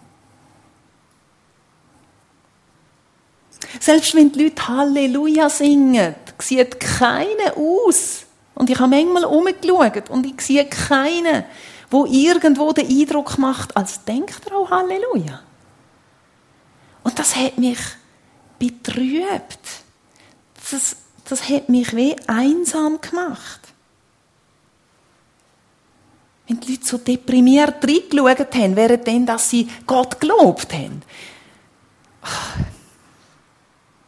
Selbst 3.81 4.14
wenn 4.14 4.31
die 4.31 4.44
Leute 4.44 4.68
Halleluja 4.68 5.48
singen, 5.48 6.14
sieht 6.38 6.79
keiner 6.79 7.57
aus. 7.57 8.27
Und 8.55 8.70
ich 8.70 8.79
habe 8.79 8.90
manchmal 8.90 9.24
umgeschaut 9.24 10.11
und 10.11 10.27
ich 10.27 10.40
sehe 10.40 10.66
keinen, 10.66 11.44
wo 11.90 12.05
irgendwo 12.05 12.72
den 12.72 12.88
Eindruck 12.88 13.38
macht, 13.38 13.77
als 13.77 14.05
denkt 14.05 14.42
er 14.46 14.57
auch 14.57 14.70
Halleluja. 14.70 15.40
Und 17.05 17.18
das 17.18 17.35
hat 17.37 17.57
mich 17.57 17.79
betrübt. 18.59 19.59
Das, 20.71 20.97
das 21.29 21.49
hat 21.49 21.68
mich 21.68 21.94
wie 21.94 22.16
einsam 22.27 23.01
gemacht. 23.01 23.61
Wenn 26.47 26.61
die 26.61 26.73
Leute 26.73 26.87
so 26.87 26.99
deprimiert 26.99 27.85
reingeschaut 27.85 28.55
haben, 28.55 28.77
während 28.77 29.07
denn, 29.07 29.27
dass 29.27 29.51
sie 29.51 29.68
Gott 29.87 30.18
gelobt 30.21 30.73
haben. 30.73 31.03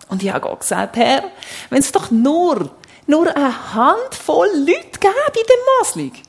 Und 0.08 0.22
ich 0.22 0.30
habe 0.30 0.40
Gott 0.40 0.60
gesagt, 0.60 0.96
Herr, 0.96 1.24
wenn 1.68 1.80
es 1.80 1.92
doch 1.92 2.10
nur, 2.10 2.70
nur 3.06 3.36
eine 3.36 3.74
Handvoll 3.74 4.48
Leute 4.56 4.98
gäbe 4.98 5.38
in 5.38 5.46
dem 5.46 5.78
Maslig, 5.78 6.22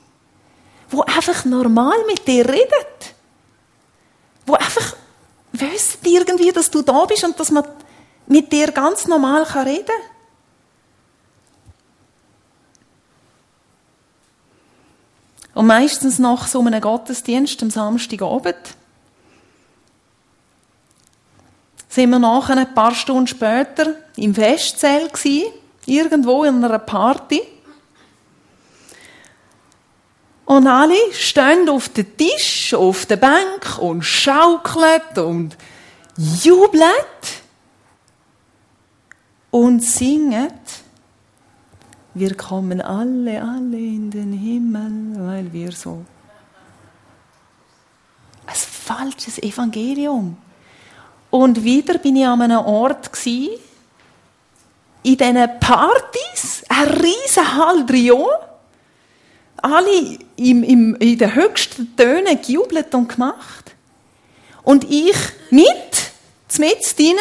wo 0.90 1.02
einfach 1.02 1.44
normal 1.44 1.96
mit 2.06 2.26
dir 2.28 2.46
redet, 2.46 3.14
wo 4.46 4.54
einfach 4.54 4.96
wissen 5.52 5.98
irgendwie, 6.04 6.52
dass 6.52 6.70
du 6.70 6.82
da 6.82 7.04
bist 7.06 7.24
und 7.24 7.38
dass 7.38 7.50
man 7.50 7.64
mit 8.26 8.52
dir 8.52 8.72
ganz 8.72 9.06
normal 9.06 9.42
reden 9.42 9.86
kann. 9.86 10.12
Und 15.54 15.66
meistens 15.66 16.18
nach 16.18 16.46
so 16.46 16.60
einem 16.60 16.80
Gottesdienst 16.80 17.62
am 17.62 17.70
Samstagabend 17.70 18.56
sind 21.88 22.08
wir 22.08 22.18
nachher 22.18 22.56
ein 22.56 22.72
paar 22.72 22.94
Stunden 22.94 23.26
später 23.26 23.94
im 24.16 24.34
Festzelt 24.34 25.12
gewesen, 25.12 25.52
irgendwo 25.84 26.44
in 26.44 26.64
einer 26.64 26.78
Party. 26.78 27.42
Und 30.46 30.66
alle 30.66 30.96
stehen 31.12 31.68
auf 31.68 31.90
dem 31.90 32.16
Tisch, 32.16 32.72
auf 32.72 33.04
der 33.04 33.16
Bank 33.16 33.78
und 33.78 34.02
schaukeln 34.02 35.02
und 35.16 35.56
jubeln 36.16 36.82
und 39.52 39.84
singen 39.84 40.50
wir 42.14 42.34
kommen 42.36 42.80
alle, 42.80 43.42
alle 43.42 43.78
in 43.78 44.10
den 44.10 44.32
Himmel, 44.32 45.26
weil 45.26 45.52
wir 45.52 45.72
so. 45.72 46.04
Ein 48.46 48.54
falsches 48.54 49.38
Evangelium. 49.38 50.36
Und 51.30 51.64
wieder 51.64 51.96
bin 51.96 52.16
ich 52.16 52.26
an 52.26 52.42
einem 52.42 52.58
Ort 52.58 53.10
in 53.24 55.16
diesen 55.16 55.58
Partys, 55.58 56.64
ein 56.68 56.88
riesen 56.88 57.56
Haldrio, 57.56 58.28
alle 59.56 60.18
im, 60.36 60.62
im, 60.62 60.94
in 60.96 61.16
den 61.16 61.34
höchsten 61.34 61.96
Tönen 61.96 62.42
gejubelt 62.42 62.94
und 62.94 63.08
gemacht. 63.08 63.74
Und 64.64 64.84
ich 64.84 65.16
mit, 65.50 66.12
mit 66.58 66.98
drinnen, 66.98 67.18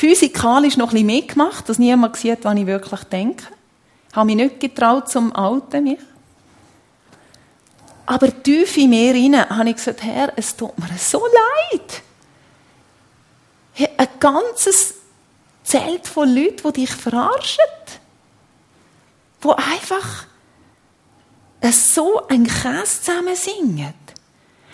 physikalisch 0.00 0.78
noch 0.78 0.88
ein 0.88 0.92
bisschen 0.92 1.06
mitgemacht, 1.06 1.68
dass 1.68 1.78
niemand 1.78 2.16
sieht, 2.16 2.42
was 2.42 2.56
ich 2.56 2.66
wirklich 2.66 3.04
denke. 3.04 3.44
Habe 4.14 4.26
mich 4.26 4.36
nicht 4.36 4.60
getraut 4.60 5.10
zum 5.10 5.34
Alten 5.36 5.84
mich. 5.84 5.98
Aber 8.06 8.42
tief 8.42 8.78
in 8.78 8.90
mir 8.90 9.14
rein 9.14 9.48
habe 9.50 9.68
ich 9.68 9.76
gesagt, 9.76 10.02
Herr, 10.02 10.32
es 10.36 10.56
tut 10.56 10.76
mir 10.78 10.88
so 10.96 11.22
leid. 11.22 12.02
Ein 13.98 14.08
ganzes 14.18 14.94
Zelt 15.64 16.08
von 16.08 16.34
Leuten, 16.34 16.72
die 16.72 16.80
dich 16.80 16.90
verarschen. 16.90 17.64
Die 19.44 19.48
einfach 19.48 20.26
so 21.70 22.26
ein 22.26 22.46
Käse 22.46 23.02
zusammen 23.02 23.36
singen. 23.36 23.94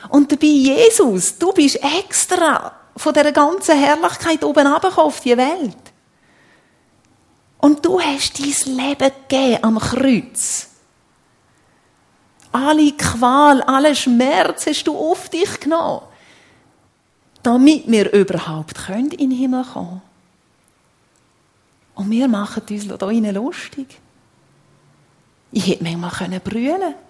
Und 0.08 0.30
dabei 0.30 0.46
Jesus, 0.46 1.36
du 1.36 1.52
bist 1.52 1.80
extra 1.82 2.72
von 2.96 3.14
der 3.14 3.30
ganzen 3.32 3.78
Herrlichkeit 3.78 4.42
oben 4.42 4.66
runtergekommen 4.66 5.08
auf 5.08 5.20
die 5.20 5.36
Welt. 5.36 5.76
Und 7.58 7.84
du 7.84 8.00
hast 8.00 8.38
dein 8.38 8.76
Leben 8.76 9.10
gegeben 9.28 9.64
am 9.64 9.78
Kreuz. 9.78 10.68
Alle 12.52 12.92
Qual, 12.92 13.60
alle 13.62 13.94
Schmerz 13.94 14.66
hast 14.66 14.84
du 14.84 14.96
auf 14.96 15.28
dich 15.28 15.60
genommen, 15.60 16.02
damit 17.42 17.90
wir 17.90 18.12
überhaupt 18.12 18.88
in 18.88 19.10
den 19.10 19.30
Himmel 19.30 19.64
kommen 19.64 19.88
können. 19.88 20.02
Und 21.96 22.10
wir 22.10 22.28
machen 22.28 22.62
uns 22.62 23.10
hier 23.10 23.32
lustig. 23.32 24.00
Ich 25.52 25.66
hätte 25.66 25.84
manchmal 25.84 26.40
brüllen 26.40 26.80
können. 26.80 27.05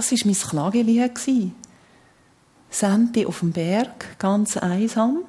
Das 0.00 0.12
war 0.12 0.18
mein 0.24 0.34
Klagelied. 0.34 1.52
Senti 2.70 3.26
auf 3.26 3.40
dem 3.40 3.52
Berg, 3.52 4.18
ganz 4.18 4.56
einsam. 4.56 5.24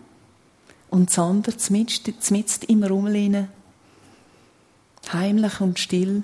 Und 0.90 1.10
Sander 1.10 1.58
zmitzt 1.58 2.64
im 2.64 2.82
Rummel 2.82 3.50
Heimlich 5.12 5.60
und 5.60 5.78
still. 5.78 6.24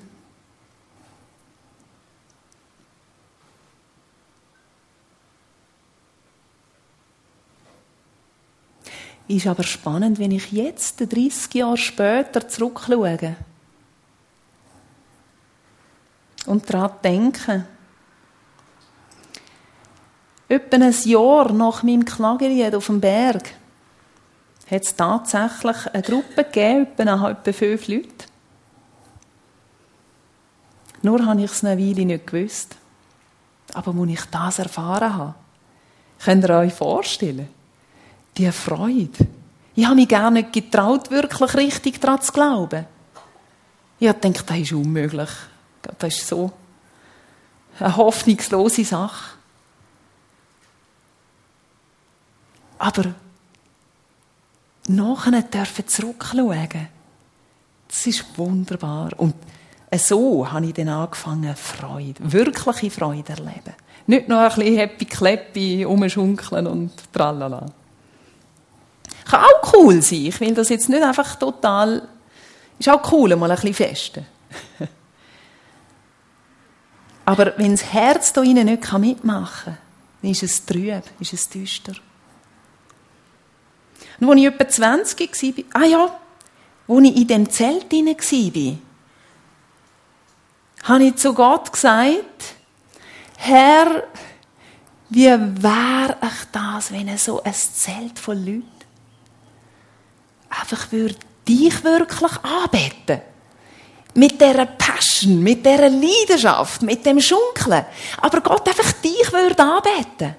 Ist 9.28 9.48
aber 9.48 9.64
spannend, 9.64 10.20
wenn 10.20 10.32
ich 10.32 10.54
jetzt, 10.54 11.02
30 11.02 11.54
Jahre 11.54 11.76
später, 11.76 12.48
zurückschaue 12.48 13.36
und 16.46 16.74
daran 16.74 16.92
denke, 17.04 17.66
Etwa 20.50 20.78
ein 20.78 20.96
Jahr 21.04 21.52
nach 21.52 21.84
meinem 21.84 22.06
Klagelied 22.06 22.74
auf 22.74 22.86
dem 22.86 23.02
Berg 23.02 23.54
hat 24.70 24.84
es 24.84 24.96
tatsächlich 24.96 25.88
eine 25.94 26.04
Gruppe 26.04 26.44
gegeben, 26.44 26.88
etwa, 26.98 27.30
etwa 27.32 27.54
fünf 27.54 27.88
Leute. 27.88 28.26
Nur 31.02 31.26
habe 31.26 31.44
ich 31.44 31.52
es 31.52 31.64
eine 31.64 31.82
Weile 31.82 32.06
nicht 32.06 32.28
gewusst. 32.28 32.76
Aber 33.74 33.94
als 33.94 34.10
ich 34.10 34.26
das 34.32 34.60
erfahren 34.60 35.16
habe, 35.16 35.36
könnt 36.24 36.44
ihr 36.44 36.50
euch 36.50 36.74
vorstellen, 36.74 37.48
die 38.38 38.52
Freude. 38.52 39.28
Ich 39.76 39.86
habe 39.86 39.96
mich 39.96 40.08
gar 40.08 40.32
nicht 40.32 40.54
getraut, 40.54 41.12
wirklich 41.12 41.54
richtig 41.56 42.02
daran 42.02 42.22
zu 42.22 42.32
glauben. 42.32 42.86
Ich 44.00 44.08
habe 44.08 44.20
gedacht, 44.20 44.50
das 44.50 44.58
ist 44.58 44.74
unmöglich. 44.74 45.30
Das 45.98 46.18
ist 46.18 46.28
so 46.28 46.52
eine 47.80 47.96
hoffnungslose 47.96 48.84
Sache. 48.84 49.37
Aber 52.78 53.14
nachher 54.88 55.42
dürfen 55.42 55.88
zurückschauen. 55.88 56.88
Das 57.88 58.08
ist 58.08 58.38
wunderbar. 58.38 59.12
Und 59.18 59.36
so 59.96 60.50
habe 60.52 60.66
ich 60.66 60.74
dann 60.74 60.90
angefangen, 60.90 61.56
Freude, 61.56 62.16
wirkliche 62.20 62.92
Freude 62.92 63.34
erleben. 63.34 63.74
Nicht 64.08 64.28
nur 64.28 64.40
ein 64.40 64.50
bisschen 64.50 64.78
happy 64.78 65.06
kleppi 65.06 65.86
umschunkeln 65.86 66.68
und 66.68 66.92
tralala. 67.14 67.66
Kann 69.26 69.44
auch 69.44 69.74
cool 69.74 70.02
sein. 70.02 70.26
Ich 70.28 70.40
will 70.40 70.54
das 70.54 70.70
jetzt 70.70 70.88
nicht 70.90 71.04
einfach 71.04 71.36
total. 71.36 72.08
Ist 72.80 72.90
auch 72.90 73.12
cool, 73.12 73.36
mal 73.36 73.52
ein 73.52 73.56
bisschen 73.56 73.74
festen. 73.74 74.26
Aber 77.26 77.54
wenn 77.58 77.72
das 77.72 77.92
Herz 77.92 78.32
da 78.32 78.42
nicht 78.42 78.92
mitmachen 78.98 79.74
kann, 79.74 79.78
dann 80.22 80.32
ist 80.32 80.44
es 80.44 80.66
trüb, 80.66 81.04
ist 81.20 81.34
es 81.34 81.50
düster. 81.50 81.94
Und 84.20 84.30
als 84.30 84.40
ich 84.40 84.46
etwa 84.46 84.68
20 84.68 85.58
war, 85.74 85.82
ah 85.82 85.86
ja, 85.86 86.20
als 86.88 87.04
ich 87.04 87.16
in 87.16 87.28
dem 87.28 87.50
Zelt 87.50 87.92
hinein 87.92 88.18
war, 88.18 88.78
habe 90.84 91.04
ich 91.04 91.16
zu 91.18 91.34
Gott 91.34 91.72
gesagt, 91.72 92.56
Herr, 93.38 94.04
wie 95.10 95.28
wäre 95.28 96.18
ich 96.22 96.48
das, 96.52 96.92
wenn 96.92 97.18
so 97.18 97.42
ein 97.44 97.54
Zelt 97.54 98.20
von 98.20 98.38
Leuten 98.38 98.72
einfach 100.50 100.92
würde 100.92 101.16
dich 101.48 101.84
wirklich 101.84 102.32
anbeten? 102.44 103.22
Mit 104.16 104.42
dieser 104.42 104.66
Passion, 104.66 105.44
mit 105.44 105.66
dieser 105.66 105.90
Leidenschaft, 105.90 106.82
mit 106.82 107.06
dem 107.06 107.22
Schunkeln. 107.22 107.86
Aber 108.20 108.42
Gott 108.42 108.68
einfach 108.68 108.92
dich 108.94 109.32
würde 109.32 109.62
anbeten. 109.62 110.36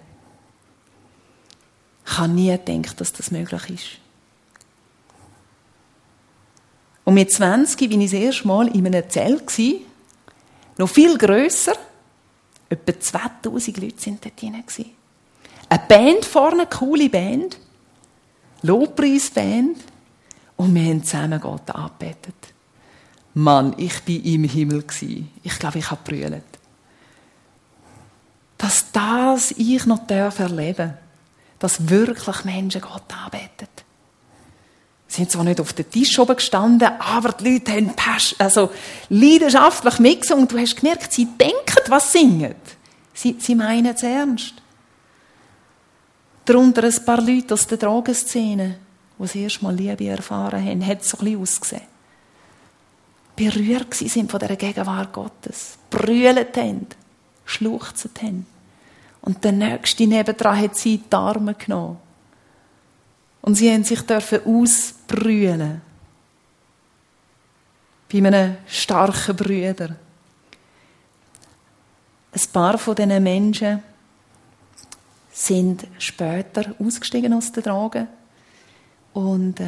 Ich 2.10 2.18
habe 2.18 2.32
nie 2.32 2.50
gedacht, 2.50 3.00
dass 3.00 3.12
das 3.12 3.30
möglich 3.30 3.70
ist. 3.70 3.86
Und 7.04 7.14
mit 7.14 7.30
20 7.30 7.80
war 7.80 7.98
ich 7.98 8.10
das 8.10 8.20
erste 8.20 8.46
Mal 8.48 8.68
in 8.68 8.86
einem 8.86 9.08
Zelt. 9.08 9.42
Noch 10.78 10.88
viel 10.88 11.18
grösser. 11.18 11.74
Etwa 12.70 12.98
2000 12.98 13.76
Leute 13.78 14.06
waren 14.06 14.18
dort 14.22 14.42
drin. 14.42 14.64
Eine 15.68 15.82
Band 15.88 16.24
vorne, 16.24 16.62
eine 16.62 16.66
coole 16.66 17.08
Band. 17.10 17.58
Lobpreisband. 18.62 19.78
Und 20.56 20.74
wir 20.74 20.82
haben 20.82 21.04
zusammen 21.04 21.40
Gott 21.40 21.70
angebetet. 21.70 22.34
Mann, 23.34 23.74
ich 23.76 24.00
bin 24.02 24.24
im 24.24 24.44
Himmel 24.44 24.84
Ich 25.42 25.58
glaube, 25.58 25.78
ich 25.78 25.90
habe 25.90 26.00
brüllt. 26.04 26.42
Dass 28.56 28.90
das 28.90 29.52
ich 29.52 29.86
noch 29.86 30.08
erleben 30.08 30.76
darf, 30.76 31.07
dass 31.58 31.88
wirklich 31.88 32.44
Menschen 32.44 32.80
Gott 32.80 33.04
anbeten. 33.24 33.68
Sie 35.08 35.16
sind 35.16 35.30
zwar 35.30 35.44
nicht 35.44 35.60
auf 35.60 35.72
den 35.72 35.90
Tisch 35.90 36.18
oben 36.18 36.36
gestanden, 36.36 36.90
aber 36.98 37.32
die 37.32 37.54
Leute 37.54 37.72
haben 37.72 37.96
Pasch, 37.96 38.34
also 38.38 38.70
leidenschaftlich 39.08 39.98
mitgesungen. 40.00 40.46
Du 40.46 40.58
hast 40.58 40.76
gemerkt, 40.76 41.12
sie 41.12 41.24
denken, 41.24 41.88
was 41.88 42.12
singen. 42.12 42.54
Sie, 43.14 43.36
sie 43.38 43.54
meinen 43.54 43.94
es 43.94 44.02
ernst. 44.02 44.54
Darunter 46.44 46.84
ein 46.84 47.04
paar 47.04 47.22
Leute 47.22 47.54
aus 47.54 47.66
der 47.66 47.78
Drogenszene, 47.78 48.78
die 49.18 49.22
das 49.22 49.34
erste 49.34 49.64
Mal 49.64 49.74
Liebe 49.74 50.06
erfahren 50.06 50.64
haben, 50.64 50.86
hat 50.86 51.00
es 51.00 51.10
so 51.10 51.18
ein 51.18 51.24
bisschen 51.24 51.42
ausgesehen. 51.42 51.82
Berührt 53.34 53.94
sind 53.94 54.30
von 54.30 54.40
der 54.40 54.56
Gegenwart 54.56 55.12
Gottes. 55.12 55.78
Brüllt 55.90 56.56
haben, 56.56 56.86
schluchzt 57.44 58.08
haben. 58.22 58.46
Und 59.28 59.44
der 59.44 59.52
Nächste 59.52 60.06
nebendran 60.06 60.58
hat 60.58 60.74
sie 60.74 60.96
die 60.96 61.14
Arme 61.14 61.52
genommen 61.52 61.98
und 63.42 63.56
sie 63.56 63.70
haben 63.70 63.84
sich 63.84 64.00
dürfen 64.00 64.40
ausbrühen. 64.46 65.82
Bei 68.10 68.18
einem 68.18 68.56
starken 68.66 69.36
Brüder. 69.36 69.96
Ein 72.32 72.42
paar 72.54 72.78
von 72.78 72.94
diesen 72.94 73.22
Menschen 73.22 73.82
sind 75.30 75.86
später 75.98 76.74
ausgestiegen 76.78 77.34
aus 77.34 77.52
den 77.52 77.64
Drogen 77.64 78.08
und 79.12 79.60
äh, 79.60 79.66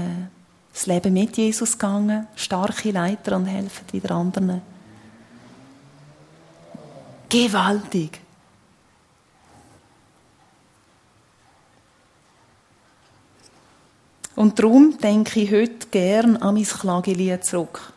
das 0.73 0.87
Leben 0.87 1.13
mit 1.13 1.37
Jesus 1.37 1.73
gegangen, 1.73 2.29
starke 2.35 2.93
Leiter 2.93 3.37
und 3.37 3.45
helfen 3.45 3.85
wieder 3.93 4.13
anderen. 4.13 4.63
Gewaltig. 7.29 8.21
Und 14.41 14.59
darum 14.59 14.97
denke 14.97 15.39
ich 15.41 15.53
heute 15.53 15.89
gern 15.91 16.39
an 16.39 16.55
mein 16.55 16.65
Klagelied 16.65 17.45
zurück. 17.45 17.93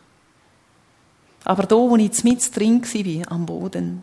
Aber 1.42 1.62
da, 1.62 1.74
wo 1.74 1.96
ich 1.96 2.22
mit 2.22 2.54
drin 2.54 2.82
war, 2.82 3.32
am 3.32 3.46
Boden. 3.46 4.02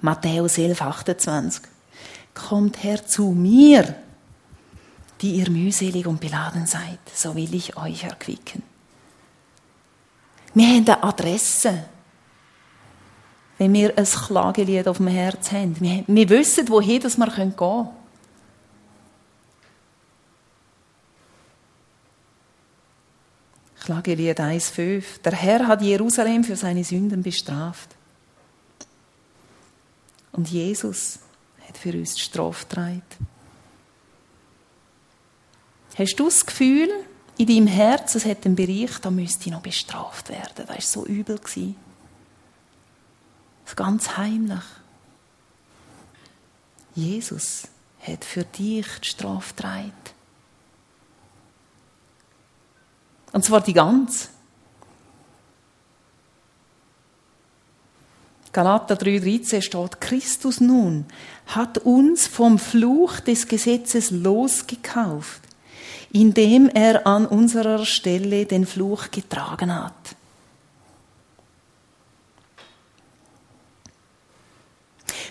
Matthäus 0.00 0.56
11, 0.56 0.80
28. 0.80 1.62
Kommt 2.32 2.82
her 2.82 3.06
zu 3.06 3.24
mir, 3.24 3.96
die 5.20 5.32
ihr 5.32 5.50
mühselig 5.50 6.06
und 6.06 6.22
beladen 6.22 6.66
seid, 6.66 7.00
so 7.12 7.36
will 7.36 7.54
ich 7.54 7.76
euch 7.76 8.04
erquicken. 8.04 8.62
Wir 10.54 10.68
haben 10.68 10.88
eine 10.88 11.02
Adresse 11.02 11.84
wenn 13.58 13.72
wir 13.72 13.98
ein 13.98 14.04
Klagelied 14.04 14.86
auf 14.86 14.98
dem 14.98 15.08
Herz 15.08 15.50
haben. 15.50 15.76
Wir, 15.80 16.04
wir 16.06 16.28
wissen, 16.28 16.68
wohin 16.68 17.02
wir 17.02 17.26
gehen 17.26 17.56
können. 17.56 17.88
Klagelied 23.80 24.38
1,5. 24.38 25.22
Der 25.24 25.32
Herr 25.32 25.66
hat 25.66 25.82
Jerusalem 25.82 26.44
für 26.44 26.56
seine 26.56 26.84
Sünden 26.84 27.22
bestraft. 27.22 27.96
Und 30.32 30.48
Jesus 30.50 31.18
hat 31.66 31.76
für 31.76 31.92
uns 31.92 32.14
die 32.14 32.20
Strafe. 32.20 33.02
Hast 35.96 36.16
du 36.16 36.26
das 36.26 36.46
Gefühl, 36.46 36.90
in 37.38 37.46
deinem 37.46 37.66
Herz, 37.66 38.14
es 38.14 38.24
hat 38.24 38.44
einen 38.44 38.54
Bereich, 38.54 38.98
da 39.00 39.10
müsste 39.10 39.50
noch 39.50 39.62
bestraft 39.62 40.28
werden. 40.28 40.66
Das 40.66 40.68
war 40.68 40.80
so 40.80 41.06
übel. 41.06 41.38
Gewesen 41.38 41.87
ganz 43.76 44.16
heimlich. 44.16 44.64
Jesus 46.94 47.68
hat 48.00 48.24
für 48.24 48.44
dich 48.44 48.86
die 49.02 49.08
Strafe 49.08 49.54
getragen. 49.54 49.92
Und 53.32 53.44
zwar 53.44 53.60
die 53.60 53.72
ganze. 53.72 54.28
Galater 58.52 58.94
3,13 58.94 59.62
steht, 59.62 60.00
Christus 60.00 60.60
nun 60.60 61.04
hat 61.46 61.78
uns 61.78 62.26
vom 62.26 62.58
Fluch 62.58 63.20
des 63.20 63.46
Gesetzes 63.46 64.10
losgekauft, 64.10 65.42
indem 66.10 66.68
er 66.68 67.06
an 67.06 67.26
unserer 67.26 67.84
Stelle 67.84 68.46
den 68.46 68.66
Fluch 68.66 69.10
getragen 69.10 69.72
hat. 69.72 70.16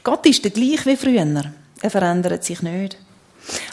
Gott 0.08 0.26
ist 0.26 0.42
der 0.46 0.52
gleich 0.52 0.86
wie 0.86 0.96
früher. 0.96 1.44
Er 1.82 1.92
verändert 1.92 2.42
sich 2.42 2.62
nicht. 2.62 2.98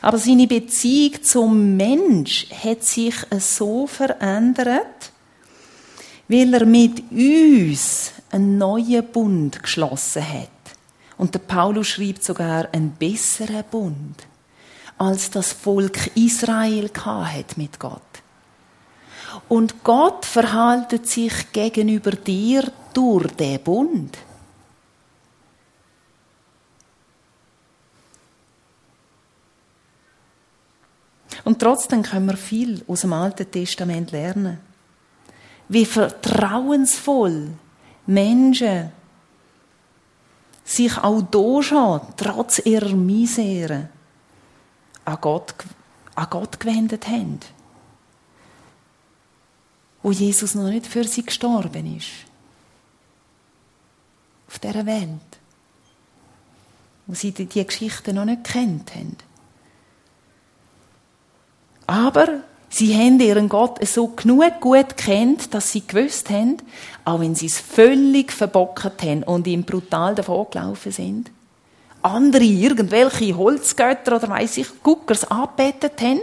Aber 0.03 0.19
seine 0.19 0.49
Beziehung 0.49 1.23
zum 1.23 1.77
Mensch 1.77 2.49
hat 2.51 2.83
sich 2.83 3.15
so 3.39 3.87
verändert, 3.87 5.13
weil 6.27 6.53
er 6.53 6.67
mit 6.67 7.05
uns 7.13 8.11
einen 8.33 8.59
neuen 8.59 9.07
Bund 9.13 9.63
geschlossen 9.63 10.29
hat. 10.29 10.49
Und 11.19 11.35
der 11.35 11.39
Paulus 11.39 11.87
schreibt 11.87 12.25
sogar 12.25 12.67
einen 12.73 12.91
besseren 12.91 13.63
Bund, 13.71 14.17
als 14.99 15.31
das 15.31 15.53
Volk 15.53 16.17
Israel 16.17 16.91
hat 17.05 17.57
mit 17.57 17.79
Gott. 17.79 18.03
Und 19.49 19.85
Gott 19.85 20.25
verhaltet 20.25 21.09
sich 21.09 21.53
gegenüber 21.53 22.11
dir 22.11 22.73
durch 22.93 23.29
den 23.37 23.61
Bund. 23.61 24.19
Und 31.45 31.61
trotzdem 31.61 32.03
können 32.03 32.27
wir 32.27 32.37
viel 32.37 32.83
aus 32.89 33.03
dem 33.03 33.13
Alten 33.13 33.51
Testament 33.51 34.13
lernen. 34.13 34.59
Wie 35.69 35.85
vertrauensvoll 35.85 37.49
Menschen 38.07 38.91
sich 40.65 40.97
auch 40.99 41.23
hier 41.33 41.63
schon, 41.63 42.01
trotz 42.17 42.59
ihrer 42.61 42.95
Misere, 42.95 43.89
an 45.05 45.19
Gott, 45.21 45.55
an 46.15 46.27
Gott 46.31 46.59
gewendet 46.59 47.07
haben. 47.07 47.41
Wo 50.03 50.11
Jesus 50.11 50.55
noch 50.55 50.69
nicht 50.69 50.87
für 50.87 51.05
sie 51.05 51.25
gestorben 51.25 51.97
ist. 51.97 52.09
Auf 54.49 54.59
dieser 54.59 54.87
Welt. 54.87 55.21
Wo 57.07 57.15
sie 57.15 57.33
die 57.33 57.47
Geschichte 57.47 58.13
noch 58.13 58.25
nicht 58.25 58.45
kennt 58.45 58.95
haben. 58.95 59.17
Aber 61.87 62.29
sie 62.71 62.95
haben 62.95 63.21
ihren 63.21 63.49
Gott 63.49 63.87
so 63.87 64.09
genug 64.09 64.61
gut 64.61 64.97
kennt, 64.97 65.53
dass 65.55 65.73
sie 65.73 65.87
gewusst 65.87 66.31
haben, 66.31 66.57
auch 67.05 67.21
wenn 67.21 67.35
sie 67.35 67.47
es 67.47 67.61
völlig 67.61 68.33
verbockt 68.33 69.03
haben 69.03 69.23
und 69.23 69.47
ihm 69.47 69.65
brutal 69.65 70.15
davon 70.15 70.47
gelaufen 70.51 70.93
sind, 70.93 71.31
andere 72.03 72.45
irgendwelche 72.45 73.37
Holzgötter 73.37 74.17
oder 74.17 74.29
weiss 74.29 74.57
ich, 74.57 74.69
Guckers 74.83 75.25
angebetet 75.31 76.01
haben 76.03 76.21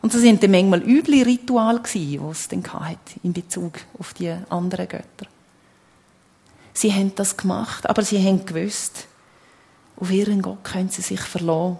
Und 0.00 0.14
das 0.14 0.20
sind 0.20 0.42
dann 0.42 0.52
manchmal 0.52 0.82
üble 0.82 1.22
Rituale 1.22 1.82
die 1.92 2.20
es 2.30 2.48
dann 2.48 2.62
hatte, 2.72 2.98
in 3.22 3.32
Bezug 3.32 3.74
auf 3.98 4.14
die 4.14 4.32
anderen 4.48 4.88
Götter. 4.88 5.26
Sie 6.72 6.92
haben 6.92 7.12
das 7.16 7.36
gemacht, 7.36 7.88
aber 7.88 8.02
sie 8.02 8.24
haben 8.24 8.46
gewusst, 8.46 9.06
auf 9.96 10.12
ihren 10.12 10.42
Gott 10.42 10.62
können 10.62 10.90
sie 10.90 11.02
sich 11.02 11.20
verlassen. 11.20 11.78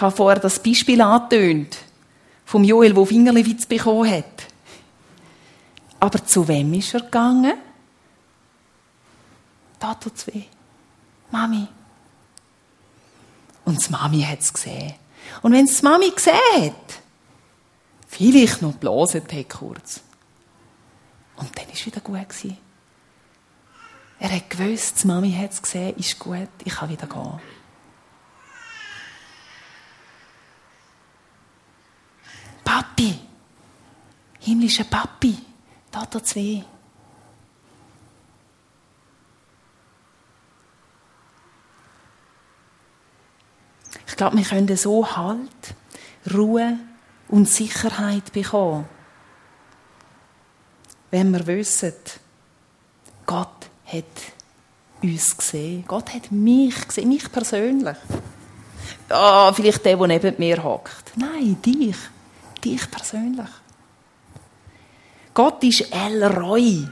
Ich 0.00 0.02
habe 0.02 0.16
vorher 0.16 0.40
das 0.40 0.58
Beispiel 0.58 0.98
angetönt, 1.02 1.76
vom 2.46 2.64
Joel, 2.64 2.94
der 2.94 3.04
Fingerliwitz 3.04 3.66
bekommen 3.66 4.10
hat. 4.10 4.46
Aber 6.00 6.24
zu 6.24 6.48
wem 6.48 6.72
ist 6.72 6.94
er 6.94 7.02
gegangen? 7.02 7.52
Da 9.78 9.92
tut's 9.92 10.26
weh. 10.26 10.44
Mami. 11.30 11.68
Und 13.66 13.86
die 13.86 13.92
Mami 13.92 14.22
hat 14.22 14.40
es 14.40 14.50
gesehen. 14.50 14.94
Und 15.42 15.52
wenn 15.52 15.66
es 15.66 15.80
die 15.80 15.84
Mami 15.84 16.10
gesehen 16.12 16.38
hat, 16.56 17.00
vielleicht 18.08 18.62
noch 18.62 18.76
blaset 18.76 19.30
hat 19.30 19.50
kurz. 19.50 20.00
Und 21.36 21.58
dann 21.58 21.66
war 21.66 21.74
es 21.74 21.84
wieder 21.84 22.00
gut. 22.00 22.26
Gewesen. 22.26 22.56
Er 24.18 24.34
hat 24.34 24.48
gewusst, 24.48 25.02
die 25.02 25.08
Mami 25.08 25.30
hat 25.30 25.52
es 25.52 25.60
gesehen, 25.60 25.94
ist 25.98 26.18
gut, 26.18 26.48
ich 26.64 26.74
kann 26.74 26.88
wieder 26.88 27.06
gehen. 27.06 27.38
Papi, 32.70 33.18
himmlischer 34.38 34.84
Papi, 34.84 35.36
da 35.90 36.06
tut's. 36.06 36.36
Ich 36.36 36.62
glaube, 44.16 44.36
wir 44.36 44.44
können 44.44 44.76
so 44.76 45.04
Halt, 45.16 45.74
Ruhe 46.32 46.78
und 47.26 47.48
Sicherheit 47.48 48.32
bekommen, 48.32 48.86
wenn 51.10 51.32
wir 51.32 51.44
wissen, 51.48 51.94
Gott 53.26 53.68
hat 53.84 54.04
uns 55.02 55.36
gesehen. 55.36 55.84
Gott 55.88 56.14
hat 56.14 56.30
mich 56.30 56.86
gesehen, 56.86 57.08
mich 57.08 57.32
persönlich. 57.32 57.96
Ja, 59.08 59.52
vielleicht 59.52 59.84
der, 59.84 59.96
der 59.96 60.06
neben 60.06 60.38
mir 60.38 60.62
hockt. 60.62 61.16
Nein, 61.16 61.60
dich. 61.60 61.96
Dich 62.64 62.90
persönlich. 62.90 63.48
Gott 65.32 65.62
ist 65.64 65.92
El 65.92 66.24
Roy, 66.24 66.86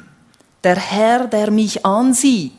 der 0.62 0.76
Herr, 0.76 1.26
der 1.26 1.50
mich 1.50 1.84
ansieht. 1.84 2.52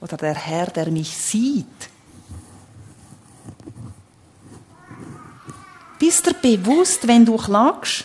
Oder 0.00 0.16
der 0.16 0.34
Herr, 0.34 0.66
der 0.66 0.90
mich 0.90 1.16
sieht. 1.16 1.90
Bist 5.98 6.26
dir 6.26 6.34
bewusst, 6.34 7.06
wenn 7.06 7.24
du 7.24 7.36
klagst? 7.36 8.04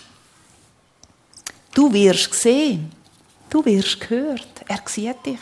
Du 1.73 1.91
wirst 1.93 2.31
gesehen. 2.31 2.91
Du 3.49 3.63
wirst 3.63 3.99
gehört. 3.99 4.65
Er 4.67 4.81
sieht 4.85 5.25
dich. 5.25 5.39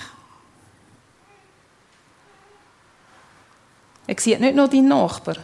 Er 4.05 4.19
sieht 4.19 4.39
nicht 4.41 4.55
nur 4.55 4.67
deinen 4.67 4.89
Nachbar. 4.89 5.37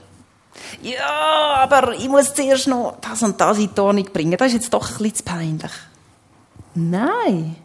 Ja, 0.82 1.56
aber 1.64 1.94
ich 1.94 2.08
muss 2.08 2.34
zuerst 2.34 2.68
noch 2.68 2.98
das 3.02 3.24
und 3.24 3.40
das 3.40 3.58
in 3.58 3.74
die 3.74 3.80
Ordnung 3.80 4.06
bringen. 4.06 4.38
Das 4.38 4.48
ist 4.48 4.54
jetzt 4.54 4.74
doch 4.74 4.90
ein 4.90 4.98
bisschen 4.98 5.26
peinlich. 5.26 5.72
Nein. 6.76 7.56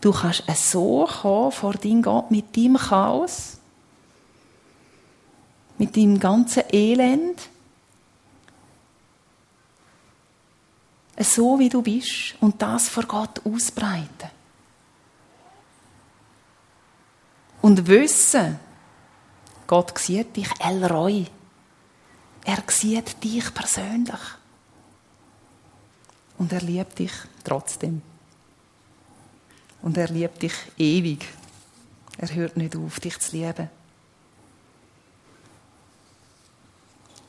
Du 0.00 0.12
kannst 0.12 0.44
so 0.54 1.06
kommen 1.06 1.52
vor 1.52 1.74
deinem 1.74 2.02
Gott 2.02 2.30
mit 2.30 2.56
deinem 2.56 2.76
Chaos, 2.76 3.58
mit 5.76 5.96
deinem 5.96 6.20
ganzen 6.20 6.62
Elend, 6.72 7.40
so 11.18 11.58
wie 11.58 11.68
du 11.68 11.82
bist 11.82 12.36
und 12.40 12.62
das 12.62 12.88
vor 12.88 13.04
Gott 13.04 13.40
ausbreiten. 13.44 14.30
Und 17.60 17.86
wissen, 17.88 18.60
Gott 19.66 19.98
sieht 19.98 20.36
dich, 20.36 20.48
El 20.60 20.84
Roy. 20.84 21.26
Er 22.48 22.62
sieht 22.68 23.22
dich 23.22 23.52
persönlich. 23.52 24.20
Und 26.38 26.50
er 26.50 26.62
liebt 26.62 26.98
dich 26.98 27.12
trotzdem. 27.44 28.00
Und 29.82 29.98
er 29.98 30.08
liebt 30.08 30.40
dich 30.40 30.54
ewig. 30.78 31.26
Er 32.16 32.34
hört 32.34 32.56
nicht 32.56 32.74
auf, 32.74 33.00
dich 33.00 33.18
zu 33.18 33.36
lieben. 33.36 33.68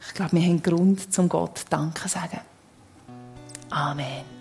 Ich 0.07 0.13
glaube, 0.13 0.37
wir 0.37 0.41
haben 0.41 0.63
Grund, 0.63 1.11
zum 1.13 1.27
Gott 1.27 1.65
Danke 1.69 2.03
zu 2.03 2.07
sagen. 2.07 2.39
Amen. 3.71 4.38